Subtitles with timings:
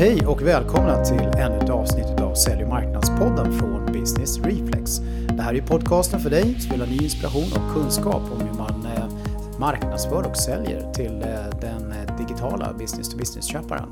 [0.00, 4.98] Hej och välkomna till ännu ett avsnitt av Sälj och marknadspodden från Business Reflex.
[5.36, 8.54] Det här är podcasten för dig som vill ha ny inspiration och kunskap om hur
[8.54, 13.88] man eh, marknadsför och säljer till eh, den eh, digitala business-to-business-köparen.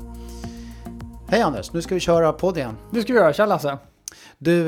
[1.27, 2.77] Hej Anders, nu ska vi köra podd igen.
[2.91, 3.77] Det ska vi göra, tja Lasse.
[4.37, 4.65] Du,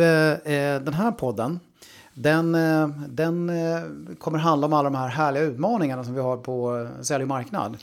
[0.80, 1.60] den här podden
[2.14, 2.52] den,
[3.10, 3.52] den
[4.20, 7.78] kommer handla om alla de här härliga utmaningarna som vi har på sälj och marknad.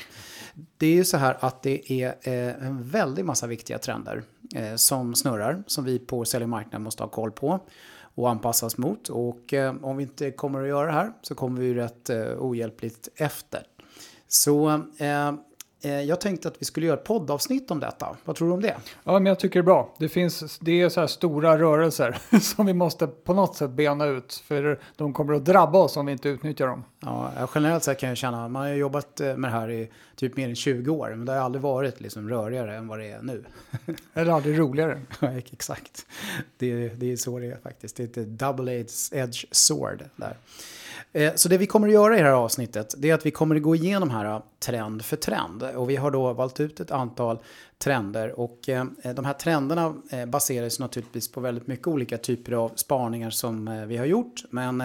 [0.76, 4.22] Det är ju så här att det är eh, en väldig massa viktiga trender
[4.54, 7.60] eh, som snurrar, som vi på sälj och marknad måste ha koll på
[8.00, 9.08] och anpassas mot.
[9.08, 13.08] Och eh, om vi inte kommer att göra det här så kommer vi rätt ohjälpligt
[13.16, 13.62] efter.
[14.28, 14.82] Så
[16.06, 18.16] jag tänkte att vi skulle göra ett poddavsnitt om detta.
[18.24, 18.76] Vad tror du om det?
[19.04, 19.94] Ja, men jag tycker det är bra.
[19.98, 24.06] Det finns, det är så här stora rörelser som vi måste på något sätt bena
[24.06, 24.34] ut.
[24.34, 26.84] För de kommer att drabba oss om vi inte utnyttjar dem.
[27.00, 30.36] Ja, generellt sett kan jag känna, man har jobbat eh, med det här i typ
[30.36, 31.08] mer än 20 år.
[31.08, 33.44] Men det har aldrig varit liksom rörigare än vad det är nu.
[34.14, 35.02] Eller aldrig roligare.
[35.20, 36.06] Ja, exakt.
[36.56, 37.96] Det, det är så det är faktiskt.
[37.96, 40.36] Det är ett double edge sword där.
[41.12, 43.30] Eh, så det vi kommer att göra i det här avsnittet det är att vi
[43.30, 45.62] kommer att gå igenom här eh, trend för trend.
[45.62, 47.38] Och vi har då valt ut ett antal
[47.78, 48.84] trender och eh,
[49.14, 49.94] de här trenderna
[50.26, 54.44] baseras naturligtvis på väldigt mycket olika typer av spaningar som vi har gjort.
[54.50, 54.82] Men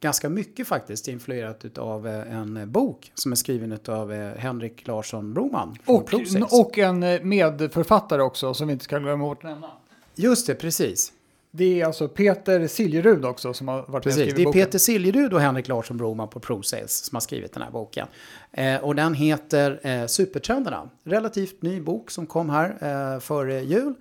[0.00, 5.76] ganska mycket faktiskt influerat av en bok som är skriven av Henrik Larsson Broman.
[5.86, 6.14] Och,
[6.60, 9.70] och en medförfattare också som vi inte ska glömma att nämna.
[10.14, 11.12] Just det, precis.
[11.50, 14.64] Det är alltså Peter Siljerud också som har varit Precis, med och skrivit Det är
[14.64, 18.06] Peter Siljerud och Henrik Larsson Broman på ProSales som har skrivit den här boken.
[18.52, 20.90] Eh, och den heter eh, Supertrenderna.
[21.04, 22.68] Relativt ny bok som kom här
[23.14, 23.94] eh, före jul.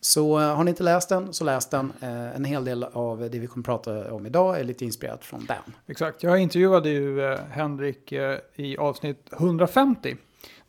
[0.00, 1.92] Så eh, har ni inte läst den så läs den.
[2.00, 5.46] Eh, en hel del av det vi kommer prata om idag är lite inspirerat från
[5.46, 5.74] den.
[5.86, 8.12] Exakt, jag intervjuade ju eh, Henrik
[8.54, 10.16] i avsnitt 150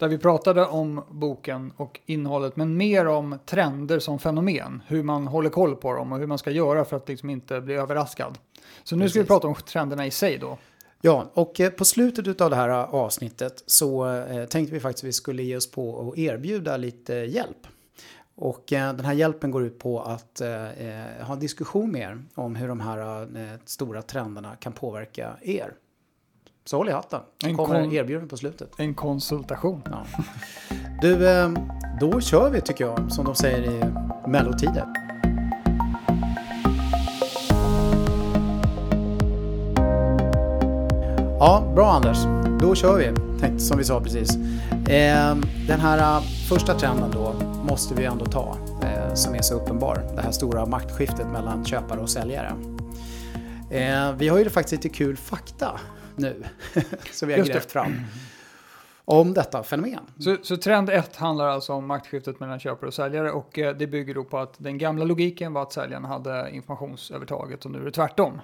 [0.04, 4.82] där vi pratade om boken och innehållet, men mer om trender som fenomen.
[4.88, 7.62] Hur man håller koll på dem och hur man ska göra för att liksom inte
[7.62, 8.38] bli överraskad.
[8.84, 9.12] Så nu Precis.
[9.14, 10.58] ska vi prata om trenderna i sig då.
[11.02, 15.04] Ja, och eh, på slutet av det här eh, avsnittet så eh, tänkte vi faktiskt
[15.04, 17.68] att vi skulle ge oss på att erbjuda lite hjälp.
[18.36, 20.42] Och den här hjälpen går ut på att
[21.22, 23.28] ha en diskussion med er om hur de här
[23.66, 25.74] stora trenderna kan påverka er.
[26.66, 27.22] Så håll i hatten.
[27.46, 28.72] En kommer erbjudande på slutet.
[28.78, 29.82] En konsultation.
[29.86, 30.06] Ja.
[31.02, 31.50] Du, eh,
[32.00, 33.84] då kör vi tycker jag, som de säger i
[34.30, 34.86] mellotider.
[41.40, 42.18] Ja, bra Anders.
[42.62, 44.36] Då kör vi, tänkte, som vi sa precis.
[44.90, 45.36] Eh,
[45.68, 47.34] den här eh, första trenden då
[47.70, 48.58] måste vi ändå ta,
[49.14, 50.04] som är så uppenbar.
[50.16, 52.54] Det här stora maktskiftet mellan köpare och säljare.
[54.18, 55.80] vi har ju faktiskt lite kul fakta
[56.16, 56.44] nu
[57.12, 57.94] som vi har grävt fram
[59.06, 60.00] om detta fenomen.
[60.20, 63.88] Så, så trend ett handlar alltså om maktskiftet mellan köpare och säljare och eh, det
[63.88, 67.86] bygger då på att den gamla logiken var att säljarna hade informationsövertaget och nu är
[67.86, 68.42] det tvärtom.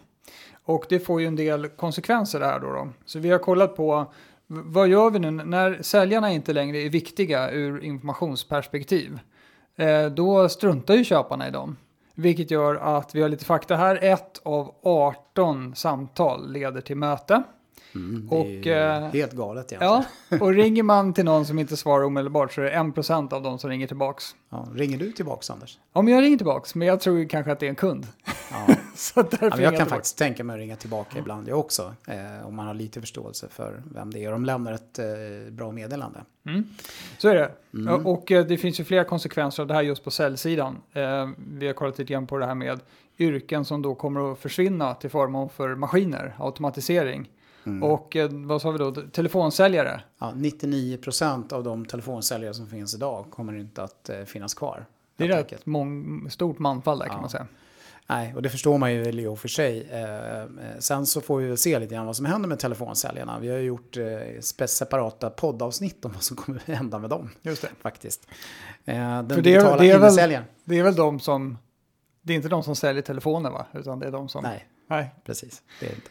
[0.64, 2.90] Och det får ju en del konsekvenser det här då, då.
[3.06, 4.14] Så vi har kollat på
[4.48, 9.20] vad gör vi nu när säljarna inte längre är viktiga ur informationsperspektiv?
[9.76, 11.78] Eh, då struntar ju köparna i dem.
[12.16, 14.00] Vilket gör att vi har lite fakta här.
[14.04, 17.44] Ett av 18 samtal leder till möte.
[17.96, 20.04] Mm, och, eh, helt galet egentligen.
[20.30, 23.44] Ja, och ringer man till någon som inte svarar omedelbart så är det 1% av
[23.44, 24.36] de som ringer tillbaks.
[24.50, 25.80] Ja, ringer du tillbaks Anders?
[25.94, 28.08] Ja, men jag ringer tillbaks, men jag tror kanske att det är en kund.
[28.52, 28.76] Ja.
[28.96, 29.90] så därför ja, jag kan tillbaks.
[29.90, 31.20] faktiskt tänka mig att ringa tillbaka ja.
[31.20, 31.94] ibland jag också.
[32.08, 35.06] Eh, om man har lite förståelse för vem det är de lämnar ett eh,
[35.52, 36.20] bra meddelande.
[36.46, 36.64] Mm.
[37.18, 37.52] Så är det.
[37.74, 38.06] Mm.
[38.06, 40.78] Och eh, det finns ju flera konsekvenser av det här just på säljsidan.
[40.94, 42.80] Eh, vi har kollat lite grann på det här med
[43.20, 47.30] yrken som då kommer att försvinna till förmån för maskiner, automatisering.
[47.70, 47.84] Mm.
[47.84, 50.02] Och eh, vad sa vi då, telefonsäljare?
[50.20, 54.86] Ja, 99% av de telefonsäljare som finns idag kommer inte att eh, finnas kvar.
[55.16, 57.12] Det är mång, stort manfall där ja.
[57.12, 57.48] kan man säga.
[58.10, 59.88] Nej, och det förstår man ju i och för sig.
[59.92, 60.48] Eh, eh,
[60.80, 63.40] sen så får vi väl se lite grann vad som händer med telefonsäljarna.
[63.40, 67.30] Vi har ju gjort eh, separata poddavsnitt om vad som kommer att hända med dem.
[67.42, 67.70] Just det.
[67.82, 68.28] Faktiskt.
[68.86, 71.58] Eh, den för det, digitala det, är väl, det är väl de som,
[72.22, 73.66] det är inte de som säljer telefoner va?
[73.74, 74.44] Utan det är de som...
[74.44, 75.16] Nej, Nej.
[75.26, 75.62] precis.
[75.80, 76.10] Det är inte.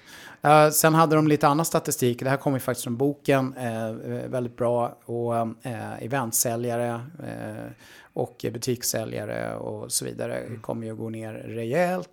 [0.48, 2.20] Uh, sen hade de lite annan statistik.
[2.20, 3.54] Det här kommer faktiskt från boken.
[3.56, 3.92] Uh,
[4.28, 4.98] väldigt bra.
[5.04, 7.00] Och uh, eventsäljare
[8.12, 10.60] och butikssäljare och så vidare mm.
[10.60, 12.10] kommer ju att gå ner rejält.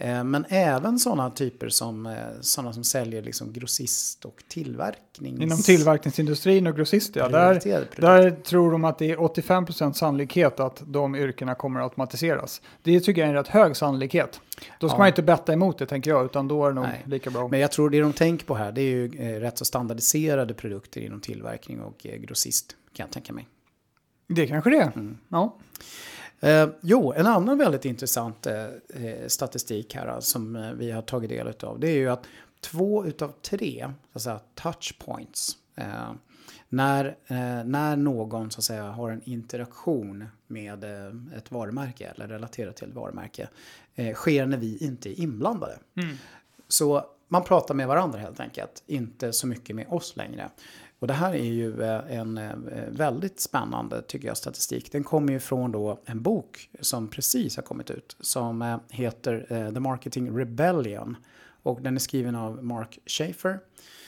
[0.00, 5.42] Eh, men även sådana typer som, eh, sådana som säljer liksom grossist och tillverkning.
[5.42, 7.28] Inom tillverkningsindustrin och grossist, ja.
[7.28, 12.62] Där, där tror de att det är 85% sannolikhet att de yrkena kommer att automatiseras.
[12.82, 14.40] Det tycker jag är en rätt hög sannolikhet.
[14.80, 14.98] Då ska ja.
[14.98, 17.02] man inte betta emot det tänker jag, utan då är det nog Nej.
[17.06, 17.48] lika bra.
[17.48, 20.54] Men jag tror det de tänker på här, det är ju eh, rätt så standardiserade
[20.54, 23.48] produkter inom tillverkning och grossist, kan jag tänka mig.
[24.28, 24.92] Det kanske det är.
[24.94, 25.18] Mm.
[25.28, 25.56] Ja.
[26.40, 31.02] Eh, jo, en annan väldigt intressant eh, eh statistik här eh, som eh, vi har
[31.02, 31.80] tagit del av.
[31.80, 32.26] Det är ju att
[32.60, 36.12] två utav tre så att säga, touchpoints eh,
[36.68, 37.16] när,
[37.64, 40.84] när någon så att säga, har en interaktion med
[41.36, 43.48] ett varumärke eller relaterat till ett varumärke
[44.14, 45.78] sker när vi inte är inblandade.
[45.96, 46.16] Mm.
[46.68, 50.50] Så man pratar med varandra helt enkelt, inte så mycket med oss längre.
[50.98, 52.54] Och det här är ju eh, en eh,
[52.88, 54.92] väldigt spännande, tycker jag, statistik.
[54.92, 59.70] Den kommer ju från då en bok som precis har kommit ut som eh, heter
[59.74, 61.16] The Marketing Rebellion.
[61.62, 63.58] Och den är skriven av Mark Schaefer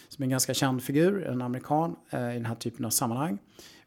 [0.09, 3.39] som är en ganska känd figur, en amerikan i den här typen av sammanhang.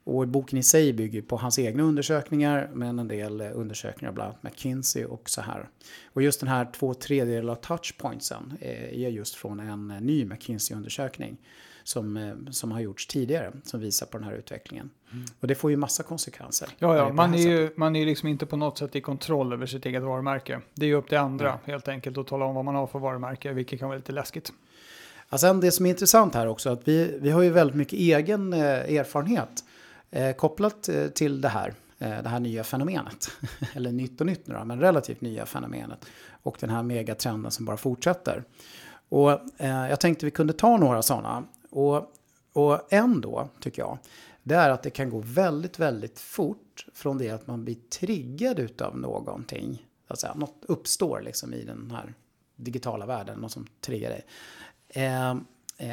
[0.03, 4.44] Och boken i sig bygger på hans egna undersökningar men en del undersökningar bland annat
[4.44, 5.69] McKinsey och så här.
[6.06, 11.38] Och just den här två tredjedelar av touchpointsen är just från en ny McKinsey-undersökning
[11.83, 14.89] som, eh, som har gjorts tidigare som visar på den här utvecklingen.
[15.12, 15.25] Mm.
[15.39, 16.69] Och det får ju massa konsekvenser.
[16.80, 19.65] Ja, ja, man är ju man är liksom inte på något sätt i kontroll över
[19.65, 20.62] sitt eget varumärke.
[20.74, 21.59] Det är ju upp till andra mm.
[21.65, 24.54] helt enkelt att tala om vad man har för varumärke, vilket kan vara lite läskigt.
[25.30, 28.00] Ja, sen det som är intressant här också, att vi, vi har ju väldigt mycket
[28.00, 29.70] egen eh, erfarenhet eh,
[30.12, 33.31] Eh, kopplat eh, till det här, eh, det här nya fenomenet.
[33.74, 36.06] Eller nytt och nytt nu då, men relativt nya fenomenet.
[36.44, 38.44] Och den här megatrenden som bara fortsätter.
[39.10, 41.44] Och eh, jag tänkte vi kunde ta några sådana.
[41.69, 42.13] Och,
[42.54, 43.98] och en då, tycker jag,
[44.44, 48.60] det är att det kan gå väldigt, väldigt fort från det att man blir triggad
[48.60, 49.88] utav någonting.
[50.07, 52.14] Så att säga, något uppstår liksom i den här
[52.56, 54.25] digitala världen, något som triggar dig.
[54.88, 55.36] Eh,
[55.81, 55.89] Eh,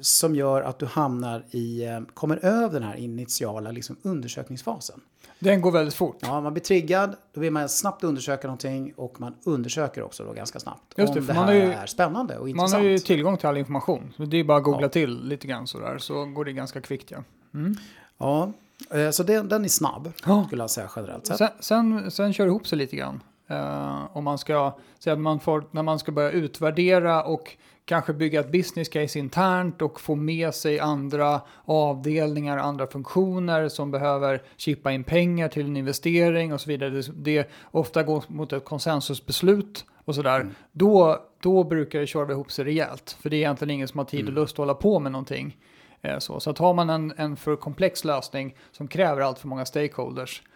[0.00, 5.00] som gör att du hamnar i, eh, kommer över den här initiala liksom, undersökningsfasen.
[5.38, 6.16] Den går väldigt fort.
[6.20, 10.32] Ja, man blir triggad, då vill man snabbt undersöka någonting och man undersöker också då
[10.32, 10.94] ganska snabbt.
[10.96, 12.72] Just det, om det här ju, är spännande och intressant.
[12.72, 14.12] Man har ju tillgång till all information.
[14.16, 14.88] Så det är bara att googla ja.
[14.88, 17.10] till lite grann sådär så går det ganska kvickt.
[17.10, 17.24] Ja,
[17.54, 17.76] mm.
[18.18, 18.52] ja
[18.90, 20.44] eh, så det, den är snabb ja.
[20.46, 21.38] skulle jag säga generellt sett.
[21.38, 23.20] Sen, sen, sen kör det ihop sig lite grann.
[23.50, 27.56] Uh, om man ska säga att man får, när man ska börja utvärdera och
[27.90, 33.90] kanske bygga ett business case internt och få med sig andra avdelningar, andra funktioner som
[33.90, 36.90] behöver chippa in pengar till en investering och så vidare.
[36.90, 40.40] Det, det ofta går mot ett konsensusbeslut och sådär.
[40.40, 40.54] Mm.
[40.72, 43.16] Då, då brukar det köra ihop sig rejält.
[43.20, 44.34] För det är egentligen ingen som har tid och mm.
[44.34, 45.56] lust att hålla på med någonting.
[46.02, 49.48] Eh, så, så att har man en, en för komplex lösning som kräver allt för
[49.48, 50.49] många stakeholders Eh,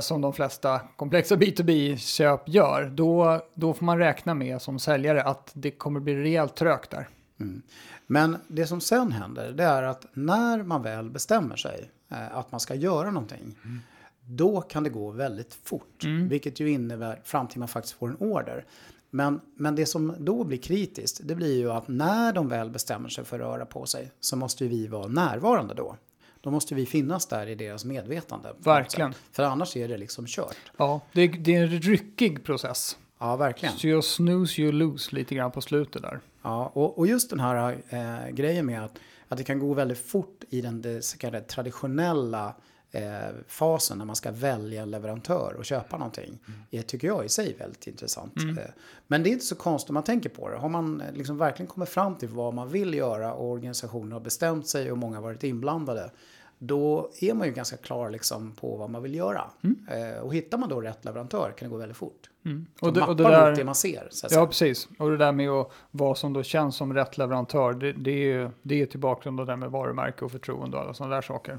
[0.00, 5.50] som de flesta komplexa B2B-köp gör, då, då får man räkna med som säljare att
[5.54, 7.08] det kommer bli rejält trögt där.
[7.40, 7.62] Mm.
[8.06, 12.52] Men det som sen händer, det är att när man väl bestämmer sig eh, att
[12.52, 13.80] man ska göra någonting, mm.
[14.24, 16.04] då kan det gå väldigt fort.
[16.04, 16.28] Mm.
[16.28, 18.64] Vilket ju innebär fram till man faktiskt får en order.
[19.10, 23.08] Men, men det som då blir kritiskt, det blir ju att när de väl bestämmer
[23.08, 25.96] sig för att röra på sig så måste vi vara närvarande då.
[26.40, 28.54] Då måste vi finnas där i deras medvetande.
[28.58, 29.14] Verkligen.
[29.32, 30.56] För annars är det liksom kört.
[30.76, 32.98] Ja, det är, det är en ryckig process.
[33.18, 33.74] Ja, verkligen.
[33.74, 36.20] Så you snooze, you lose lite grann på slutet där.
[36.42, 38.98] Ja, och, och just den här eh, grejen med att,
[39.28, 42.54] att det kan gå väldigt fort i den det så kallade traditionella
[42.92, 46.38] eh, fasen när man ska välja leverantör och köpa någonting.
[46.48, 46.60] Mm.
[46.70, 48.36] Det tycker jag i sig väldigt intressant.
[48.36, 48.58] Mm.
[48.58, 48.64] Eh,
[49.06, 50.56] men det är inte så konstigt om man tänker på det.
[50.56, 54.20] Har man eh, liksom verkligen kommit fram till vad man vill göra och organisationen har
[54.20, 56.10] bestämt sig och många har varit inblandade.
[56.62, 59.44] Då är man ju ganska klar liksom på vad man vill göra.
[59.62, 59.86] Mm.
[59.88, 62.30] Eh, och hittar man då rätt leverantör kan det gå väldigt fort.
[62.44, 62.66] Mm.
[62.80, 64.08] Och, det, och det, där, det man ser.
[64.30, 64.88] ja, precis.
[64.98, 68.50] Och det där med att, vad som då känns som rätt leverantör, det, det är,
[68.62, 71.58] det är till bakgrund av det med varumärke och förtroende och alla sådana där saker.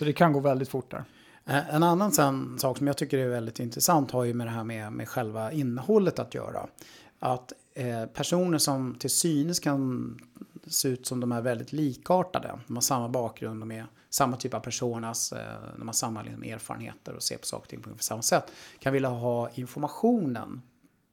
[0.00, 1.04] Så det kan gå väldigt fort där.
[1.46, 4.50] Eh, en annan sen, sak som jag tycker är väldigt intressant har ju med det
[4.50, 6.66] här med, med själva innehållet att göra.
[7.18, 10.18] Att eh, personer som till synes kan
[10.66, 14.54] se ut som de är väldigt likartade, de har samma bakgrund, de är samma typ
[14.54, 15.38] av personas, eh,
[15.78, 18.92] de har samma liksom, erfarenheter och ser på saker och ting på samma sätt, kan
[18.92, 20.62] vilja ha informationen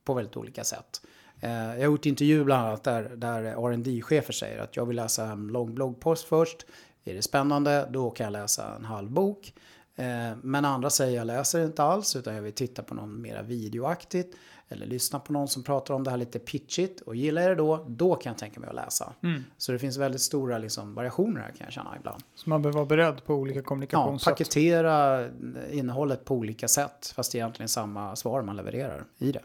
[0.04, 1.02] på väldigt olika sätt.
[1.40, 4.96] Eh, jag har gjort intervjuer bland annat där, där rd chefer säger att jag vill
[4.96, 6.66] läsa en lång bloggpost först,
[7.08, 9.54] är det spännande, då kan jag läsa en halv bok.
[9.96, 13.42] Eh, men andra säger jag läser inte alls utan jag vill titta på någon mera
[13.42, 14.36] videoaktigt.
[14.70, 17.02] Eller lyssna på någon som pratar om det här lite pitchigt.
[17.02, 19.14] Och gillar jag det då, då kan jag tänka mig att läsa.
[19.24, 19.44] Mm.
[19.58, 22.24] Så det finns väldigt stora liksom, variationer här kan jag känna ibland.
[22.36, 24.28] Så man behöver vara beredd på olika kommunikationssätt?
[24.28, 25.26] Ja, paketera
[25.72, 27.14] innehållet på olika sätt.
[27.16, 29.42] Fast det är egentligen samma svar man levererar i det.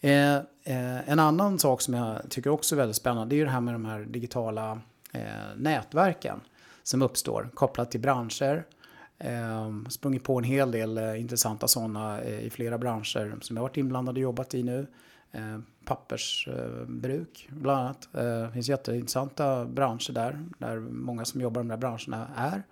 [0.00, 3.50] Eh, eh, en annan sak som jag tycker också är väldigt spännande det är det
[3.50, 4.80] här med de här digitala
[5.12, 6.40] eh, nätverken
[6.82, 8.64] som uppstår kopplat till branscher.
[9.18, 13.62] Eh, sprungit på en hel del eh, intressanta sådana eh, i flera branscher som jag
[13.62, 14.86] varit inblandad och jobbat i nu.
[15.32, 18.08] Ehm, eh, pappersbruk bland annat.
[18.14, 22.62] Eh, det finns jätteintressanta branscher där, där många som jobbar i de där branscherna är.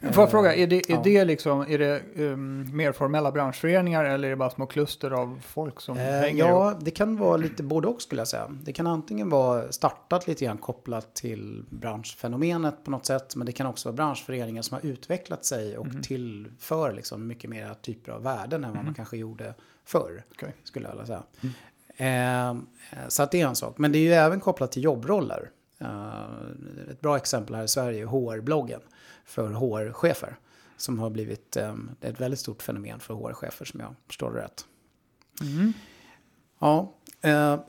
[0.00, 1.00] Får jag fråga, är det, är ja.
[1.04, 5.40] det, liksom, är det um, mer formella branschföreningar eller är det bara små kluster av
[5.46, 6.84] folk som eh, hänger Ja, ihop?
[6.84, 8.46] det kan vara lite både och skulle jag säga.
[8.62, 13.36] Det kan antingen vara startat lite grann kopplat till branschfenomenet på något sätt.
[13.36, 16.02] Men det kan också vara branschföreningar som har utvecklat sig och mm.
[16.02, 18.84] tillför liksom mycket mer typer av värden än vad mm.
[18.84, 20.24] man kanske gjorde förr.
[20.30, 20.50] Okay.
[20.64, 21.22] Skulle jag vilja säga.
[21.40, 21.52] Mm.
[21.96, 22.62] Eh,
[23.08, 23.78] så att det är en sak.
[23.78, 25.50] Men det är ju även kopplat till jobbroller.
[25.78, 28.80] Eh, ett bra exempel här i Sverige är HR-bloggen
[29.24, 30.36] för HR-chefer.
[30.76, 34.64] Som har blivit eh, ett väldigt stort fenomen för HR-chefer som jag förstår det rätt.
[35.40, 35.72] Mm.
[36.58, 37.60] Ja, eh,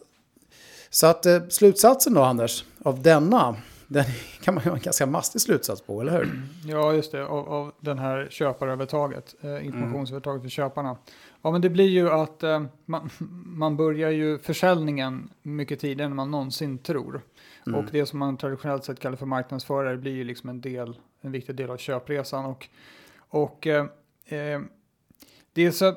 [0.89, 3.55] så att slutsatsen då Anders av denna
[3.93, 4.05] den
[4.41, 6.41] kan man ju ha en ganska mastig slutsats på, eller hur?
[6.65, 10.97] Ja, just det, av, av den här köparövertaget, eh, informationsövertaget för köparna.
[11.41, 13.09] Ja, men det blir ju att eh, man,
[13.45, 17.21] man börjar ju försäljningen mycket tidigare än man någonsin tror.
[17.67, 17.79] Mm.
[17.79, 21.31] Och det som man traditionellt sett kallar för marknadsförare blir ju liksom en del, en
[21.31, 22.45] viktig del av köpresan.
[22.45, 22.67] Och,
[23.29, 23.85] och eh,
[24.25, 24.61] eh,
[25.53, 25.93] det är så,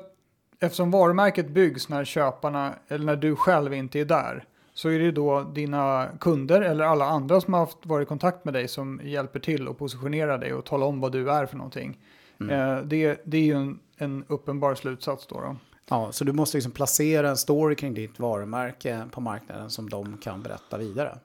[0.59, 5.11] eftersom varumärket byggs när köparna, eller när du själv inte är där, så är det
[5.11, 9.01] då dina kunder eller alla andra som har haft, varit i kontakt med dig som
[9.03, 11.97] hjälper till att positionera dig och tala om vad du är för någonting.
[12.39, 12.77] Mm.
[12.77, 15.41] Eh, det, det är ju en, en uppenbar slutsats då.
[15.41, 15.55] då.
[15.89, 20.17] Ja, så du måste liksom placera en story kring ditt varumärke på marknaden som de
[20.17, 21.17] kan berätta vidare.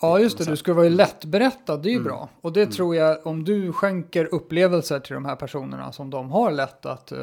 [0.00, 0.44] Ja, just det.
[0.44, 1.82] Du ska vara lättberättad.
[1.82, 2.08] Det är ju mm.
[2.08, 2.28] bra.
[2.40, 2.72] Och det mm.
[2.72, 7.12] tror jag, om du skänker upplevelser till de här personerna som de har lätt att
[7.12, 7.18] uh,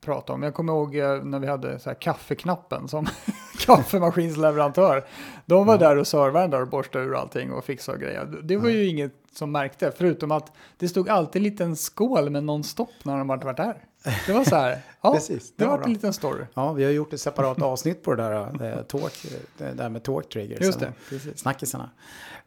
[0.00, 0.42] prata om.
[0.42, 3.06] Jag kommer ihåg uh, när vi hade så här, kaffeknappen som
[3.58, 5.06] kaffemaskinsleverantör.
[5.46, 5.88] De var mm.
[5.88, 8.40] där och servade där och borstade ur allting och fixade grejer.
[8.42, 12.44] Det var ju inget som märkte, förutom att det stod alltid en liten skål med
[12.44, 13.84] non-stop när de varit där.
[14.26, 16.44] Det var så här, ja, Precis, det, det var, var en liten story.
[16.54, 19.26] Ja, vi har gjort ett separat avsnitt på det där, det, talk,
[19.58, 20.60] det där med talk triggers.
[20.60, 21.38] Just det, precis.
[21.38, 21.90] Snackisarna.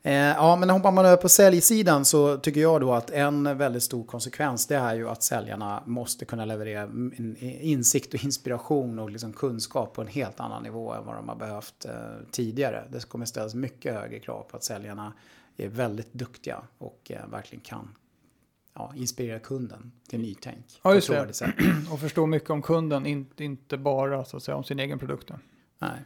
[0.02, 3.84] Eh, ja, men hoppar man över på säljsidan så tycker jag då att en väldigt
[3.84, 6.90] stor konsekvens det är ju att säljarna måste kunna leverera
[7.40, 11.36] insikt och inspiration och liksom kunskap på en helt annan nivå än vad de har
[11.36, 11.92] behövt eh,
[12.32, 12.84] tidigare.
[12.92, 15.14] Det kommer ställas mycket högre krav på att säljarna
[15.58, 17.96] är väldigt duktiga och eh, verkligen kan
[18.74, 20.66] ja, inspirera kunden till nytänk.
[20.84, 21.54] Ja, just det.
[21.92, 25.32] och förstå mycket om kunden, inte, inte bara så att säga, om sin egen produkt.
[25.80, 26.00] Nej.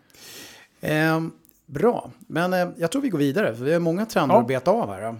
[0.79, 1.21] Eh,
[1.65, 4.41] bra, men eh, jag tror vi går vidare, för vi har många trender ja.
[4.41, 5.15] att beta av här.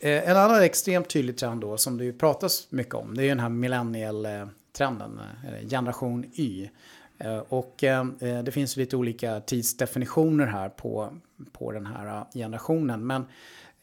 [0.00, 3.28] Eh, en annan extremt tydlig trend då, som det ju pratas mycket om, det är
[3.28, 6.68] den här millennial-trenden, eh, generation Y.
[7.18, 8.04] Eh, och eh,
[8.44, 11.08] det finns lite olika tidsdefinitioner här på,
[11.52, 13.06] på den här generationen.
[13.06, 13.24] Men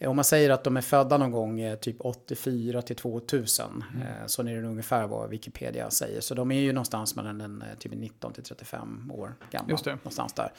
[0.06, 4.08] om man säger att de är födda någon gång eh, typ 84 till 2000, mm.
[4.08, 6.22] Eh, så är det ungefär vad Wikipedia säger.
[6.22, 9.72] Så de är ju någonstans mellan en, eh, typ 19 till 35 år gamla.
[9.72, 9.92] Just det.
[9.92, 10.52] Någonstans där.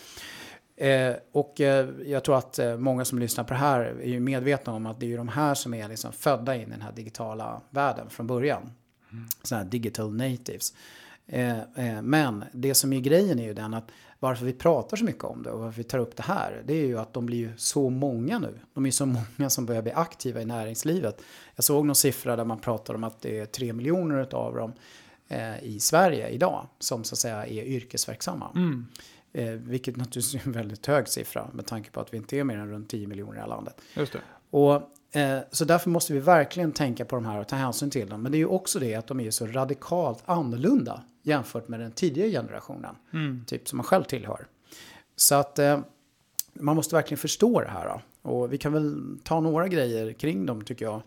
[0.80, 4.20] Eh, och eh, jag tror att eh, många som lyssnar på det här är ju
[4.20, 6.82] medvetna om att det är ju de här som är liksom födda in i den
[6.82, 8.72] här digitala världen från början.
[9.12, 9.24] Mm.
[9.42, 10.74] Sådana här digital natives.
[12.02, 15.42] men det som är grejen är ju den att varför vi pratar så mycket om
[15.42, 17.52] det och varför vi tar upp det här, det är ju att de blir ju
[17.56, 18.58] så många nu.
[18.74, 21.20] De är så många som börjar bli aktiva i näringslivet.
[21.54, 24.72] Jag såg någon siffra där man pratar om att det är tre miljoner av dem
[25.28, 28.50] eh, i Sverige idag som så att säga är yrkesverksamma.
[28.54, 28.86] Mm.
[29.32, 32.44] Eh, vilket naturligtvis är en väldigt hög siffra med tanke på att vi inte är
[32.44, 33.80] mer än runt 10 miljoner i hela landet.
[33.94, 34.20] Just det.
[34.50, 38.08] Och Eh, så därför måste vi verkligen tänka på de här och ta hänsyn till
[38.08, 38.22] dem.
[38.22, 41.92] Men det är ju också det att de är så radikalt annorlunda jämfört med den
[41.92, 42.94] tidigare generationen.
[43.12, 43.44] Mm.
[43.46, 44.46] Typ som man själv tillhör.
[45.16, 45.80] Så att eh,
[46.52, 47.88] man måste verkligen förstå det här.
[47.88, 48.30] Då.
[48.30, 51.02] Och vi kan väl ta några grejer kring dem tycker jag.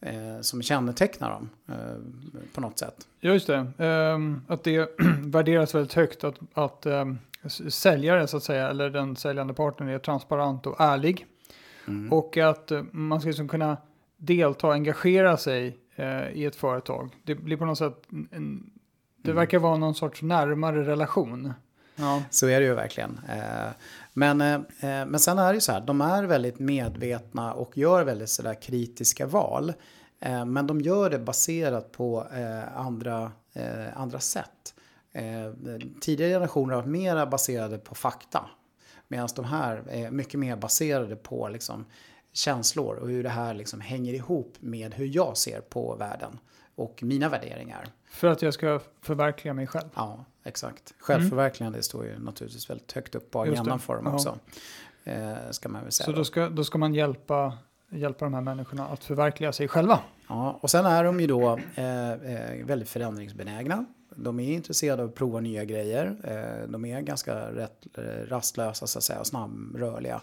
[0.00, 1.96] Eh, som kännetecknar dem eh,
[2.54, 3.06] på något sätt.
[3.20, 3.84] Ja, just det.
[3.84, 4.90] Um, att det
[5.20, 7.18] värderas väldigt högt att, att um,
[7.68, 11.26] säljare så att säga, eller den säljande partnern är transparent och ärlig.
[11.88, 12.12] Mm.
[12.12, 13.76] Och att eh, man ska liksom kunna
[14.16, 17.10] delta och engagera sig eh, i ett företag.
[17.22, 18.70] Det blir på något sätt, en,
[19.24, 19.40] det mm.
[19.40, 21.52] verkar vara någon sorts närmare relation.
[21.96, 22.22] Ja.
[22.30, 23.20] Så är det ju verkligen.
[23.28, 23.72] Eh,
[24.12, 28.04] men, eh, men sen är det ju så här, de är väldigt medvetna och gör
[28.04, 29.72] väldigt sådär kritiska val.
[30.46, 32.26] Men de gör det baserat på
[32.74, 33.32] andra,
[33.94, 34.74] andra sätt.
[36.00, 38.50] Tidigare generationer har varit mera baserade på fakta.
[39.08, 41.84] Medan de här är mycket mer baserade på liksom
[42.32, 46.38] känslor och hur det här liksom hänger ihop med hur jag ser på världen
[46.74, 47.86] och mina värderingar.
[48.10, 49.88] För att jag ska förverkliga mig själv?
[49.94, 50.94] Ja, exakt.
[50.98, 51.82] Självförverkligande mm.
[51.82, 54.38] står ju naturligtvis väldigt högt upp på agendan för dem också.
[55.04, 58.40] Eh, ska man väl säga Så då ska, då ska man hjälpa, hjälpa de här
[58.40, 60.00] människorna att förverkliga sig själva?
[60.28, 63.84] Ja, och sen är de ju då eh, eh väldigt förändringsbenägna.
[64.16, 66.16] De är intresserade av att prova nya grejer.
[66.24, 70.20] Eh, de är ganska rätt eh, rastlösa så att säga, snabbrörliga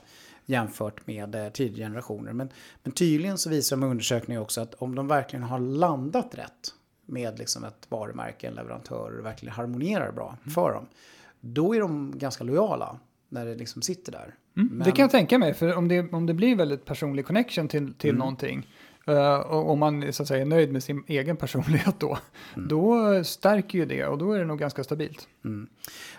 [0.51, 2.34] jämfört med eh, tidigare generationer.
[2.34, 2.50] Men,
[2.84, 6.74] men tydligen så visar de undersökningar också att om de verkligen har landat rätt
[7.05, 10.86] med liksom ett varumärke, en leverantör och verkligen harmonierar bra för dem.
[11.41, 14.36] Då är de ganska lojala när det liksom sitter där.
[14.58, 17.25] Mm, Men- Det kan jag tänka mig, för om det, om det blir väldigt personlig
[17.25, 18.20] connection till, till Mm.
[18.20, 18.67] någonting,
[19.08, 22.17] eh, och om man så att säga, är nöjd med sin egen personlighet då,
[22.55, 22.67] Mm.
[22.67, 25.27] då stärker ju det och då är det nog ganska stabilt.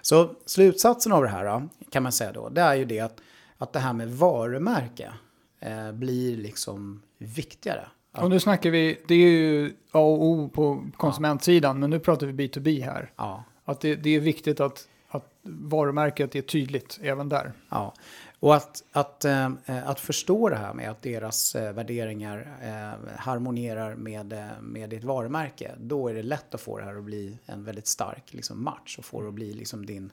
[0.03, 3.21] Så slutsatsen av det här då, kan man säga då, det är ju det att,
[3.63, 5.13] att det här med varumärke
[5.61, 7.87] eh, blir liksom viktigare.
[8.17, 12.27] Och nu snackar vi, det är ju A och O på konsumentsidan, men nu pratar
[12.27, 13.13] vi B2B här.
[13.17, 17.53] Ja, Att det, det är viktigt att, att varumärket är tydligt även där.
[17.69, 17.95] ja.
[18.41, 19.51] Och att, att, eh,
[19.85, 25.05] att förstå det här med att deras eh, värderingar eh, harmonierar med, eh, med ditt
[25.05, 28.65] varumärke, då är det lätt att få det här att bli en väldigt stark liksom,
[28.65, 30.11] match och få det att bli liksom, din,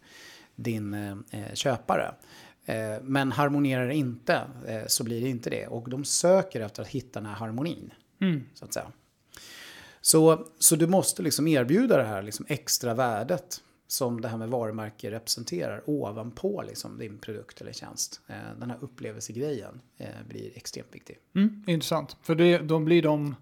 [0.56, 2.12] din eh, eh, köpare.
[2.70, 5.68] Eh, men harmonierar det inte eh, så blir det inte det.
[5.68, 7.94] Och de söker efter att hitta den här harmonin.
[8.54, 8.92] Så att säga.
[10.02, 14.50] Så, så du måste liksom erbjuda det här liksom extra värdet som det här med
[14.50, 18.22] varumärke representerar ovanpå liksom din produkt eller tjänst.
[18.28, 19.82] Eh, Den här upplevelsegrejen
[20.28, 21.18] blir extremt viktig.
[21.36, 23.36] Mm, intressant, för det, då blir de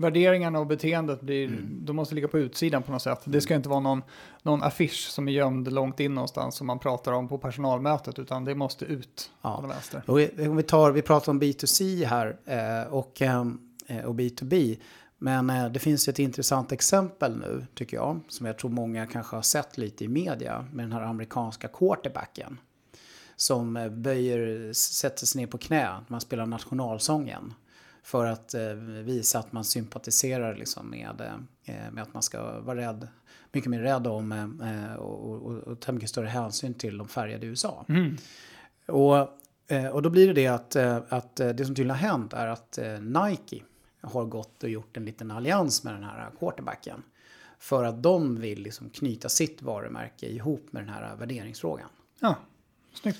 [0.00, 1.84] värderingarna och beteendet blir, Mm.
[1.84, 3.20] de måste ligga på utsidan på något sätt.
[3.24, 4.02] Det ska inte vara någon,
[4.42, 8.44] någon affisch som är gömd långt in någonstans som man pratar om på personalmötet, utan
[8.44, 9.72] det måste ut Ja.
[10.06, 14.78] Och vi, om vi, tar, vi pratar om B2C här eh, och, eh, och B2B.
[15.18, 19.36] Men eh, det finns ett intressant exempel nu, tycker jag, som jag tror många kanske
[19.36, 22.58] har sett lite i media, med den här amerikanska quarterbacken.
[23.36, 27.54] Som eh, böjer, sätter sig ner på knä när man spelar nationalsången.
[28.02, 28.72] För att eh,
[29.04, 31.20] visa att man sympatiserar liksom med,
[31.64, 33.08] eh, med att man ska vara rädd,
[33.52, 37.46] mycket mer rädd om eh, och, och, och ta mycket större hänsyn till de färgade
[37.46, 37.84] i USA.
[37.88, 38.16] Mm.
[38.86, 39.16] Och,
[39.66, 42.32] eh, och då blir det det att, eh, att eh, det som tydligen har hänt
[42.32, 43.62] är att eh, Nike
[44.00, 47.02] har gått och gjort en liten allians med den här quarterbacken.
[47.58, 51.88] För att de vill liksom knyta sitt varumärke ihop med den här värderingsfrågan.
[52.20, 52.36] Ja,
[52.94, 53.18] snyggt.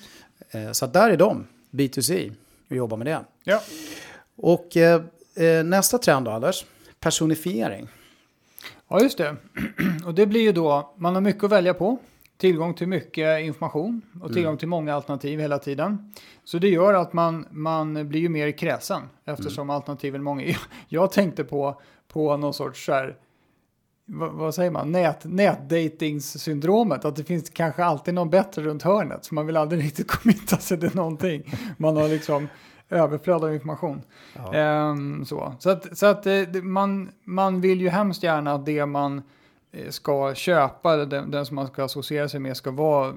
[0.51, 2.33] Eh, Så att där är de, B2C,
[2.69, 3.25] och jobbar med det.
[3.45, 3.61] Ja.
[4.43, 5.03] Och eh,
[5.35, 6.65] eh, nästa trend då, Anders,
[7.01, 7.89] personifiering.
[8.89, 9.37] ja, just det.
[10.07, 11.99] Och det blir ju då, man har mycket att välja på.
[12.37, 14.59] Tillgång till mycket information och tillgång Mm.
[14.59, 16.13] till många alternativ hela tiden.
[16.45, 19.77] Så det gör att man, man blir ju mer kräsen eftersom Mm.
[19.77, 20.55] alternativen är många.
[20.89, 23.17] Jag tänkte på, på någon sorts så här,
[24.07, 27.05] vad, vad säger man, Nät, nätdatingssyndromet.
[27.05, 29.25] Att det finns kanske alltid någon bättre runt hörnet.
[29.25, 31.55] Så man vill aldrig riktigt committa sig till någonting.
[31.77, 32.49] Man har liksom
[32.91, 34.03] överflöd av information.
[34.53, 38.87] Ehm, så så att, så att eh, man, man vill ju hemskt gärna att det
[38.87, 39.23] man
[39.73, 43.15] eh, ska köpa, den, den som man ska associera sig med, ska vara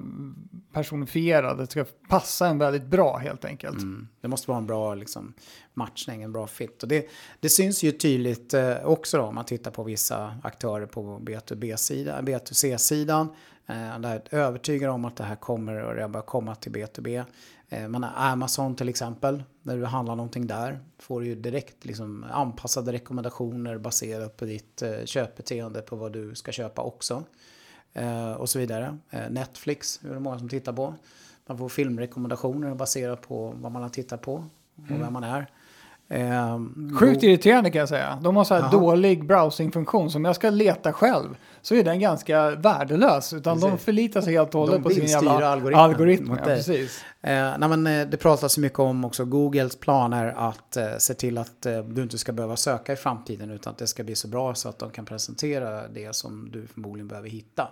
[0.74, 1.58] personifierad.
[1.58, 3.78] Det ska passa en väldigt bra helt enkelt.
[3.78, 4.08] Mm.
[4.20, 5.34] Det måste vara en bra liksom,
[5.74, 6.82] matchning, en bra fit.
[6.82, 7.08] Och det,
[7.40, 12.26] det syns ju tydligt eh, också då, om man tittar på vissa aktörer på B2B-sidan,
[12.26, 13.28] B2C-sidan.
[13.66, 17.24] Eh, där är övertygad om att det här kommer och det komma till B2B.
[17.68, 21.84] Eh, man har Amazon till exempel, när du handlar någonting där får du ju direkt
[21.84, 27.24] liksom, anpassade rekommendationer baserat på ditt eh, köpbeteende på vad du ska köpa också.
[27.94, 28.98] Eh, och så vidare.
[29.10, 30.94] Eh, Netflix är det många som tittar på.
[31.46, 35.46] Man får filmrekommendationer baserat på vad man har tittat på och vem man är.
[36.08, 36.58] Eh,
[36.98, 38.18] Sjukt då- irriterande kan jag säga.
[38.22, 38.70] De har så här Jaha.
[38.70, 40.10] dålig browsingfunktion.
[40.10, 43.32] Så om jag ska leta själv så är den ganska värdelös.
[43.32, 43.84] Utan de Precis.
[43.84, 46.28] förlitar sig helt och hållet De på sin jävla algoritm.
[46.28, 47.04] mot Ja, precis.
[47.22, 51.38] Eh, nej, men, eh, det pratas mycket om också Googles planer att eh, se till
[51.38, 54.28] att eh, du inte ska behöva söka i framtiden utan att det ska bli så
[54.28, 57.68] bra så att de kan presentera det som du förmodligen behöver hitta.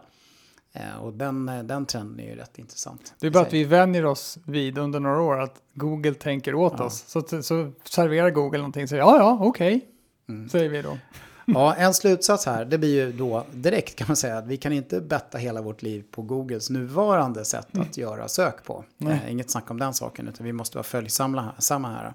[0.73, 3.15] Eh, och den, eh, den trenden är ju rätt intressant.
[3.21, 6.75] Det är bara att vi vänjer oss vid under några år att Google tänker åt
[6.79, 6.85] Ja.
[6.85, 7.05] oss.
[7.07, 9.81] Så, så serverar Google någonting och säger ja, ja, okej.
[10.29, 10.49] Mm.
[10.49, 10.99] Säger vi då.
[11.47, 14.73] Ja, en slutsats här, det blir ju då direkt kan man säga att vi kan
[14.73, 18.85] inte betta hela vårt liv på Googles nuvarande sätt att göra sök på.
[18.99, 22.15] Eh, inget snack om den saken, utan vi måste vara följsamma samma här.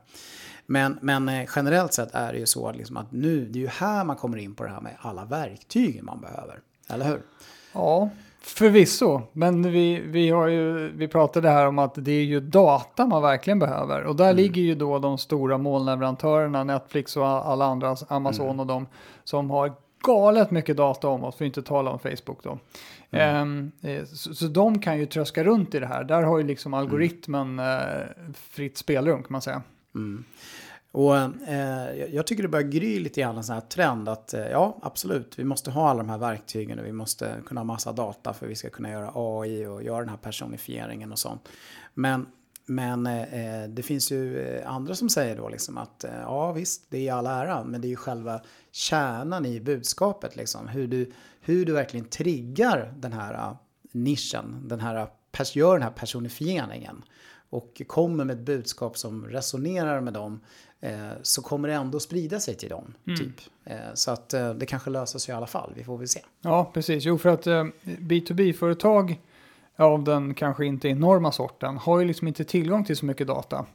[0.65, 3.67] Men, men eh, generellt sett är det ju så liksom att nu, det är ju
[3.67, 6.59] här man kommer in på det här med alla verktyg man behöver.
[6.89, 7.21] Eller hur?
[7.73, 8.09] Ja,
[8.47, 9.21] förvisso.
[9.33, 13.21] Men vi, vi, har ju, vi pratade här om att det är ju data man
[13.21, 14.03] verkligen behöver.
[14.03, 18.87] Och där ligger ju då de stora molnleverantörerna, Netflix och alla andra, Amazon och de
[19.23, 22.59] som har galet mycket data om oss, för att inte tala om Facebook då.
[23.11, 26.03] Ehm, eh, så, så de kan ju tröska runt i det här.
[26.03, 27.65] Där har ju liksom algoritmen eh,
[28.33, 29.61] fritt spelrum kan man säga.
[30.97, 31.15] Och
[31.47, 34.77] eh, jag tycker det börjar gry lite grann en sån här trend att eh, ja,
[34.81, 38.33] absolut, vi måste ha alla de här verktygen och vi måste kunna ha massa data
[38.33, 41.49] för att vi ska kunna göra AI och göra den här personifieringen och sånt.
[41.93, 42.25] Men,
[42.65, 46.51] men eh, eh det finns ju eh, andra som säger då liksom att eh, ja
[46.51, 50.67] visst, det är all ära, men det är ju själva kärnan i budskapet liksom.
[50.67, 53.55] Hur du, hur du verkligen triggar den här eh,
[53.91, 55.07] nischen, den här,
[55.53, 57.03] gör den här personifieringen
[57.49, 60.39] och kommer med ett budskap som resonerar med dem
[61.21, 62.93] så kommer det ändå sprida sig till dem.
[63.07, 63.19] Mm.
[63.19, 63.41] Typ.
[63.65, 66.19] Eh, så att eh, det kanske löser sig i alla fall, vi får väl se.
[66.41, 67.05] Ja, precis.
[67.05, 67.45] Jo, för att
[67.83, 69.19] B2B-företag
[69.75, 73.65] av den kanske inte enorma sorten har ju liksom inte tillgång till så mycket data.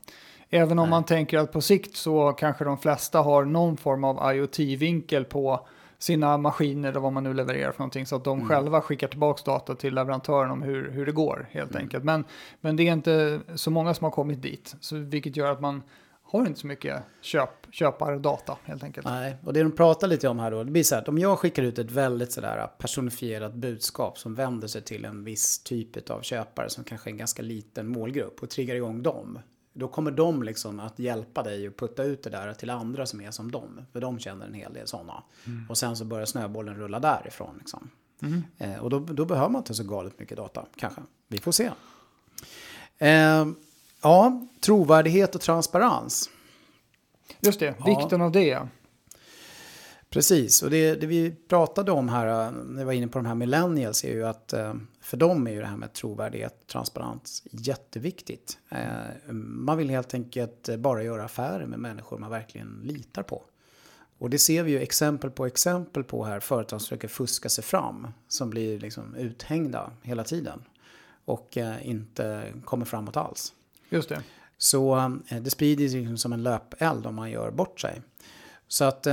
[0.51, 0.91] Även om Nej.
[0.91, 5.67] man tänker att på sikt så kanske de flesta har någon form av IoT-vinkel på
[5.99, 8.49] sina maskiner eller vad man nu levererar för någonting så att de mm.
[8.49, 11.83] själva skickar tillbaka data till leverantören om hur, hur det går helt mm.
[11.83, 12.05] enkelt.
[12.05, 12.25] Men,
[12.61, 15.83] men det är inte så många som har kommit dit, så vilket gör att man
[16.33, 19.07] har inte så mycket köp, köpardata helt enkelt.
[19.07, 21.19] Nej, och det de pratar lite om här då, det blir så här att om
[21.19, 26.11] jag skickar ut ett väldigt sådär personifierat budskap som vänder sig till en viss typ
[26.11, 29.39] av köpare som kanske är en ganska liten målgrupp och triggar igång dem.
[29.73, 33.21] Då kommer de liksom att hjälpa dig och putta ut det där till andra som
[33.21, 33.81] är som dem.
[33.93, 35.23] För de känner en hel del sådana.
[35.47, 35.71] Mm.
[35.71, 37.57] Och sen så börjar snöbollen rulla därifrån.
[37.59, 37.91] Liksom.
[38.23, 38.43] Mm.
[38.59, 41.01] Eh, och då, då, behöver man inte så galet mycket data, kanske.
[41.29, 41.71] Vi får se.
[42.99, 43.47] Eh,
[44.03, 46.31] ja, trovärdighet och transparens.
[47.41, 47.85] Just det, ja.
[47.85, 48.69] vikten av det.
[50.11, 53.35] Precis, och det, det, vi pratade om här, när vi var inne på de här
[53.35, 58.59] millennials, är ju att eh, för dem är ju det här med trovärdighet, transparens jätteviktigt.
[58.69, 63.43] Eh, man vill helt enkelt bara göra affärer med människor man verkligen litar på.
[64.19, 67.65] Och det ser vi ju exempel på exempel på här, företag som försöker fuska sig
[67.65, 70.63] fram, som blir liksom uthängda hela tiden
[71.25, 73.53] och eh, inte kommer framåt alls.
[73.93, 74.23] Just det.
[74.59, 78.03] Så det sprider sig liksom som en löpeld om man gör bort sig.
[78.69, 79.07] Så att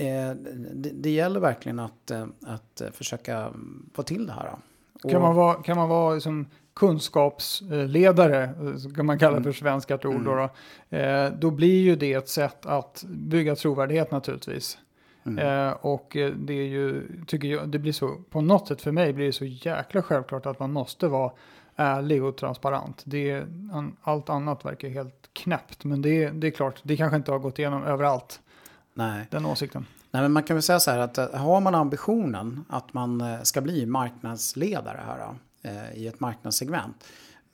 [0.00, 0.34] Eh,
[0.74, 3.52] det, det, gäller verkligen att, eh, att försöka
[3.94, 4.54] få till det här.
[5.02, 8.54] Och, kan man vara, kan man vara liksom kunskapsledare,
[8.96, 9.80] kan man kalla det för mm.
[9.80, 10.24] svenska ord, mm.
[10.24, 10.34] då,
[10.90, 14.78] då, eh, då blir ju det ett sätt att bygga trovärdighet naturligtvis.
[15.26, 15.38] Mm.
[15.38, 19.12] Eh, och det är ju, tycker jag, det blir så, på något sätt för mig
[19.12, 21.32] blir det så jäkla självklart att man måste vara
[21.76, 23.02] ärlig och transparent.
[23.04, 23.46] Det,
[24.02, 27.58] allt annat verkar helt knäppt, men det, det är klart, det kanske inte har gått
[27.58, 28.40] igenom överallt.
[28.94, 29.26] Nej.
[29.30, 29.86] Den åsikten.
[30.10, 33.20] Nej, men man kan väl säga så här att eh, har man ambitionen att man
[33.20, 37.04] eh, ska bli marknadsledare här eh, i ett marknadssegment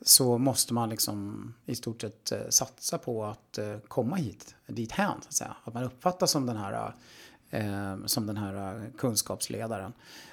[0.00, 5.28] så måste man liksom i stort sett satsa på att komma hit, dit hän, så
[5.28, 5.56] att säga.
[5.64, 6.92] Att man uppfattas som den här,
[8.06, 9.92] som den här kunskapsledaren.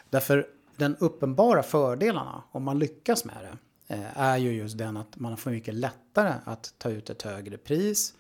[0.10, 3.58] Därför den uppenbara fördelarna, om man lyckas med det,
[4.16, 8.14] är ju just den att man får mycket lättare att ta ut ett högre pris.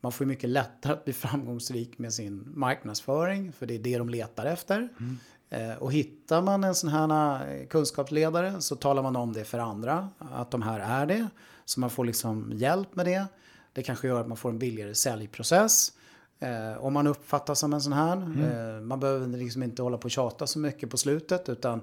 [0.00, 4.08] Man får mycket lättare att bli framgångsrik med sin marknadsföring, för det är det de
[4.08, 4.88] letar efter.
[5.00, 5.18] Mm.
[5.50, 9.58] Eh, och hittar man en sån här eh, kunskapsledare så talar man om det för
[9.58, 11.28] andra, att de här är det.
[11.64, 13.26] Så man får liksom hjälp med det.
[13.72, 15.92] Det kanske gör att man får en billigare säljprocess.
[16.38, 18.16] Eh, om man uppfattas som en sån här.
[18.16, 18.76] Mm.
[18.76, 21.48] Eh, man behöver liksom inte hålla på och tjata så mycket på slutet.
[21.48, 21.80] Utan